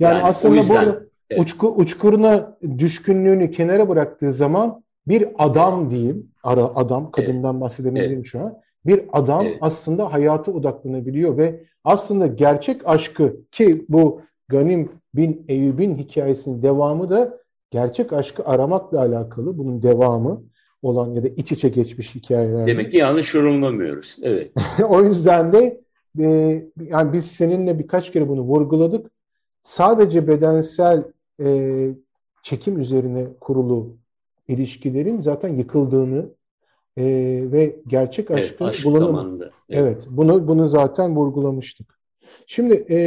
Yani, 0.00 0.14
yani 0.14 0.22
aslında 0.22 0.56
yüzden, 0.56 0.86
burada 0.86 1.02
evet. 1.30 1.42
uçku, 1.42 1.74
uçkuruna 1.74 2.56
düşkünlüğünü 2.78 3.50
kenara 3.50 3.88
bıraktığı 3.88 4.32
zaman 4.32 4.82
bir 5.06 5.28
adam 5.38 5.90
diyeyim, 5.90 6.30
ara 6.42 6.64
adam, 6.64 7.10
kadından 7.10 7.60
bahsedemiyorum 7.60 8.24
şu 8.24 8.40
an. 8.40 8.58
Bir 8.86 9.04
adam 9.12 9.46
Evet. 9.46 9.58
aslında 9.60 10.12
hayata 10.12 10.52
odaklanabiliyor 10.52 11.36
ve 11.36 11.60
aslında 11.84 12.26
gerçek 12.26 12.80
aşkı 12.84 13.36
ki 13.50 13.84
bu 13.88 14.22
Ganim 14.50 14.88
bin 15.14 15.44
Eyyub'in 15.48 15.96
hikayesinin 15.98 16.62
devamı 16.62 17.10
da 17.10 17.38
gerçek 17.70 18.12
aşkı 18.12 18.44
aramakla 18.44 18.98
alakalı. 18.98 19.58
Bunun 19.58 19.82
devamı 19.82 20.42
olan 20.82 21.14
ya 21.14 21.24
da 21.24 21.28
iç 21.28 21.52
içe 21.52 21.68
geçmiş 21.68 22.14
hikayeler. 22.14 22.66
Demek 22.66 22.90
ki 22.90 22.96
yanlış 22.96 23.34
yorumlamıyoruz. 23.34 24.16
Evet. 24.22 24.52
o 24.88 25.02
yüzden 25.02 25.52
de 25.52 25.80
e, 26.18 26.26
yani 26.82 27.12
biz 27.12 27.26
seninle 27.26 27.78
birkaç 27.78 28.12
kere 28.12 28.28
bunu 28.28 28.40
vurguladık. 28.40 29.10
Sadece 29.62 30.28
bedensel 30.28 31.04
e, 31.42 31.88
çekim 32.42 32.80
üzerine 32.80 33.26
kurulu 33.40 33.96
ilişkilerin 34.48 35.20
zaten 35.20 35.54
yıkıldığını 35.56 36.26
e, 36.96 37.04
ve 37.52 37.76
gerçek 37.86 38.30
evet 38.30 38.44
aşkın 38.44 38.64
aşk 38.64 38.84
bulunam- 38.84 39.06
zamanında. 39.06 39.50
Evet. 39.68 39.94
Evet, 39.96 40.04
bunu 40.10 40.48
bunu 40.48 40.68
zaten 40.68 41.16
vurgulamıştık. 41.16 42.00
Şimdi 42.46 42.86
e, 42.90 42.98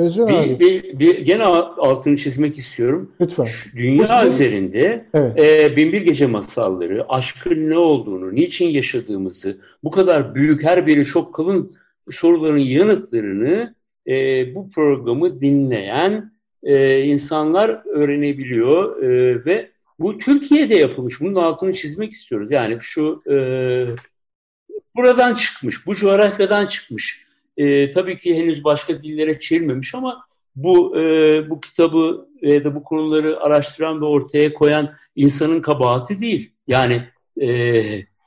Özcan 0.00 0.26
abi 0.26 0.48
Bir, 0.50 0.58
bir, 0.60 0.98
bir, 0.98 1.18
gene 1.18 1.44
altını 1.44 2.16
çizmek 2.16 2.58
istiyorum. 2.58 3.12
lütfen. 3.20 3.44
Şu 3.44 3.76
Dünya 3.76 4.22
Bu- 4.24 4.28
üzerinde 4.30 5.06
Evet. 5.14 5.38
e, 5.38 5.76
Binbir 5.76 6.00
Gece 6.02 6.26
masalları, 6.26 7.04
aşkın 7.08 7.70
ne 7.70 7.78
olduğunu, 7.78 8.34
niçin 8.34 8.68
yaşadığımızı, 8.68 9.58
bu 9.84 9.90
kadar 9.90 10.34
büyük, 10.34 10.62
her 10.64 10.86
biri 10.86 11.04
çok 11.04 11.34
kalın 11.34 11.72
soruların 12.10 12.58
yanıtlarını 12.58 13.74
e, 14.06 14.14
bu 14.54 14.70
programı 14.70 15.40
dinleyen 15.40 16.32
e, 16.62 17.00
insanlar 17.02 17.80
öğrenebiliyor 17.88 19.02
e, 19.02 19.44
ve 19.44 19.70
bu 19.98 20.18
Türkiye'de 20.18 20.74
yapılmış. 20.74 21.20
Bunun 21.20 21.34
altını 21.34 21.72
çizmek 21.72 22.12
istiyoruz. 22.12 22.50
Yani 22.50 22.78
şu 22.80 23.22
e, 23.30 23.36
buradan 24.96 25.34
çıkmış, 25.34 25.86
bu 25.86 25.94
coğrafyadan 25.94 26.66
çıkmış. 26.66 27.26
E, 27.60 27.88
tabii 27.88 28.18
ki 28.18 28.34
henüz 28.34 28.64
başka 28.64 29.02
dillere 29.02 29.40
çevrilmemiş 29.40 29.94
ama 29.94 30.24
bu 30.56 30.98
e, 30.98 31.02
bu 31.50 31.60
kitabı 31.60 32.28
ya 32.42 32.64
da 32.64 32.74
bu 32.74 32.82
konuları 32.84 33.40
araştıran 33.40 34.00
ve 34.00 34.04
ortaya 34.04 34.54
koyan 34.54 34.92
insanın 35.16 35.62
kabahati 35.62 36.20
değil. 36.20 36.52
Yani 36.66 37.02
e, 37.40 37.48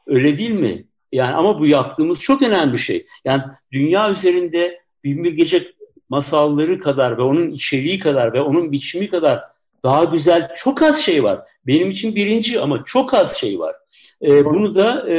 öyle 0.08 0.38
değil 0.38 0.52
mi? 0.52 0.86
Yani 1.12 1.34
ama 1.34 1.60
bu 1.60 1.68
yaptığımız 1.68 2.20
çok 2.20 2.42
önemli 2.42 2.74
bir 2.74 2.78
şey. 2.78 3.06
Yani 3.26 3.42
dünya 3.72 4.12
üzerinde 4.12 4.80
Binbir 5.04 5.32
Gece 5.32 5.72
masalları 6.10 6.80
kadar 6.80 7.18
ve 7.18 7.22
onun 7.22 7.50
içeriği 7.50 8.00
kadar 8.00 8.34
ve 8.34 8.42
onun 8.42 8.72
biçimi 8.72 9.10
kadar 9.10 9.42
daha 9.84 10.04
güzel 10.04 10.52
çok 10.56 10.82
az 10.82 11.02
şey 11.02 11.24
var. 11.24 11.40
Benim 11.68 11.90
için 11.90 12.16
birinci 12.16 12.60
ama 12.60 12.84
çok 12.86 13.14
az 13.14 13.38
şey 13.38 13.60
var. 13.60 13.76
E, 14.22 14.46
bunu 14.46 14.76
da 14.76 15.10
e, 15.10 15.18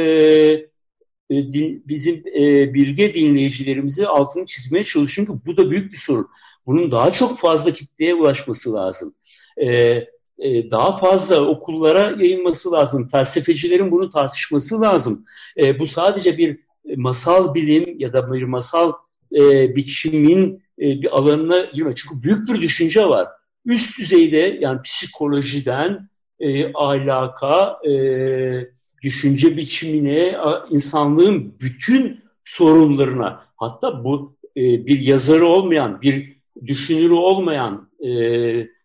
bizim 1.29 2.23
e, 2.35 2.73
bilge 2.73 3.13
dinleyicilerimize 3.13 4.07
altını 4.07 4.45
çizmeye 4.45 4.83
çalışıyorum 4.83 5.11
çünkü 5.15 5.45
bu 5.45 5.57
da 5.57 5.71
büyük 5.71 5.91
bir 5.93 5.97
sorun. 5.97 6.27
Bunun 6.65 6.91
daha 6.91 7.11
çok 7.11 7.39
fazla 7.39 7.73
kitleye 7.73 8.15
ulaşması 8.15 8.73
lazım. 8.73 9.15
E, 9.57 9.67
e, 10.39 10.71
daha 10.71 10.97
fazla 10.97 11.41
okullara 11.41 12.23
yayılması 12.23 12.71
lazım. 12.71 13.07
Felsefecilerin 13.07 13.91
bunu 13.91 14.09
tartışması 14.09 14.81
lazım. 14.81 15.25
E, 15.57 15.79
bu 15.79 15.87
sadece 15.87 16.37
bir 16.37 16.59
masal 16.95 17.53
bilim 17.53 17.99
ya 17.99 18.13
da 18.13 18.33
bir 18.33 18.43
masal 18.43 18.93
e, 19.35 19.75
biçimin 19.75 20.63
e, 20.79 21.01
bir 21.01 21.17
alanına 21.17 21.65
girme. 21.65 21.95
Çünkü 21.95 22.23
büyük 22.23 22.49
bir 22.49 22.61
düşünce 22.61 23.05
var. 23.05 23.27
Üst 23.65 23.99
düzeyde 23.99 24.57
yani 24.61 24.81
psikolojiden 24.81 26.09
e, 26.39 26.73
ahlaka, 26.73 27.79
e, 27.87 27.91
düşünce 29.05 29.57
biçimine, 29.57 30.37
insanlığın 30.69 31.53
bütün 31.61 32.19
sorunlarına 32.45 33.41
hatta 33.55 34.03
bu 34.03 34.35
e, 34.57 34.61
bir 34.61 34.99
yazarı 34.99 35.45
olmayan, 35.45 36.01
bir 36.01 36.37
düşünürü 36.65 37.13
olmayan, 37.13 37.89
e, 37.99 38.09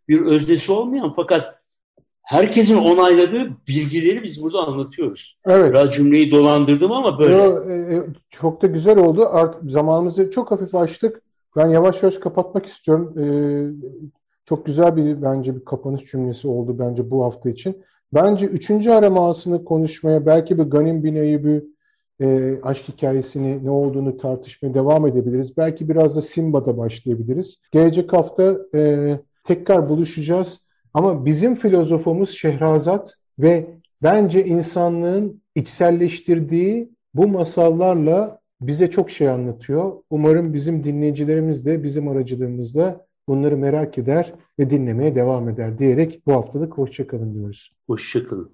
bir 0.09 0.20
öznesi 0.20 0.72
olmayan 0.72 1.12
fakat 1.16 1.61
herkesin 2.22 2.76
onayladığı 2.76 3.50
bilgileri 3.68 4.22
biz 4.22 4.42
burada 4.42 4.59
anlatıyoruz. 4.59 5.38
Evet. 5.46 5.70
Biraz 5.70 5.94
cümleyi 5.94 6.30
dolandırdım 6.30 6.92
ama 6.92 7.18
böyle. 7.18 7.35
Yo, 7.35 7.70
e, 7.70 7.72
e, 7.72 8.02
çok 8.30 8.62
da 8.62 8.66
güzel 8.66 8.98
oldu. 8.98 9.26
Artık 9.30 9.70
zamanımızı 9.70 10.30
çok 10.30 10.50
hafif 10.50 10.74
açtık. 10.74 11.22
Ben 11.56 11.68
yavaş 11.68 12.02
yavaş 12.02 12.18
kapatmak 12.18 12.66
istiyorum. 12.66 13.14
E, 13.18 13.24
çok 14.44 14.66
güzel 14.66 14.96
bir 14.96 15.22
bence 15.22 15.54
bir 15.56 15.64
kapanış 15.64 16.04
cümlesi 16.04 16.48
oldu 16.48 16.76
bence 16.78 17.11
bu 17.11 17.24
hafta 17.24 17.50
için. 17.50 17.83
Bence 18.14 18.46
üçüncü 18.46 18.90
aramasını 18.90 19.64
konuşmaya 19.64 20.27
belki 20.27 20.59
bir 20.59 20.62
Ganim 20.62 21.05
Bin 21.05 21.14
Eyyub'ü 21.14 21.66
e, 22.20 22.55
aşk 22.62 22.88
hikayesini 22.88 23.64
ne 23.64 23.70
olduğunu 23.70 24.16
tartışmaya 24.16 24.75
devam 24.75 25.07
edebiliriz. 25.07 25.57
Belki 25.57 25.88
biraz 25.88 26.16
da 26.16 26.23
Simba'da 26.23 26.79
başlayabiliriz. 26.79 27.57
Gelecek 27.73 28.12
hafta 28.12 28.59
e, 28.75 29.11
tekrar 29.44 29.88
buluşacağız. 29.88 30.59
Ama 30.94 31.25
bizim 31.25 31.55
filozofumuz 31.55 32.31
Şehrazat 32.31 33.14
ve 33.38 33.66
bence 34.03 34.44
insanlığın 34.44 35.42
içselleştirdiği 35.55 36.90
bu 37.14 37.29
masallarla 37.29 38.40
bize 38.61 38.90
çok 38.90 39.11
şey 39.11 39.29
anlatıyor. 39.29 39.92
Umarım 40.11 40.55
bizim 40.55 40.85
dinleyicilerimiz 40.85 41.66
de 41.66 41.83
bizim 41.83 42.09
aracılığımızda 42.09 43.07
bunları 43.30 43.56
merak 43.56 43.98
eder 43.98 44.32
ve 44.58 44.70
dinlemeye 44.70 45.14
devam 45.14 45.48
eder 45.48 45.78
diyerek 45.78 46.22
bu 46.26 46.32
haftalık 46.32 46.78
hoşçakalın 46.78 47.34
diyoruz. 47.34 47.76
Hoşçakalın. 47.86 48.50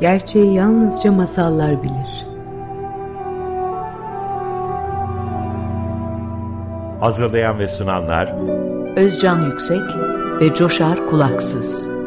Gerçeği 0.00 0.54
yalnızca 0.54 1.12
masallar 1.12 1.82
bilir. 1.84 2.26
Hazırlayan 7.00 7.58
ve 7.58 7.66
sunanlar 7.66 8.34
Özcan 8.96 9.46
Yüksek 9.46 9.82
ve 10.40 10.54
Coşar 10.54 11.06
Kulaksız. 11.06 11.99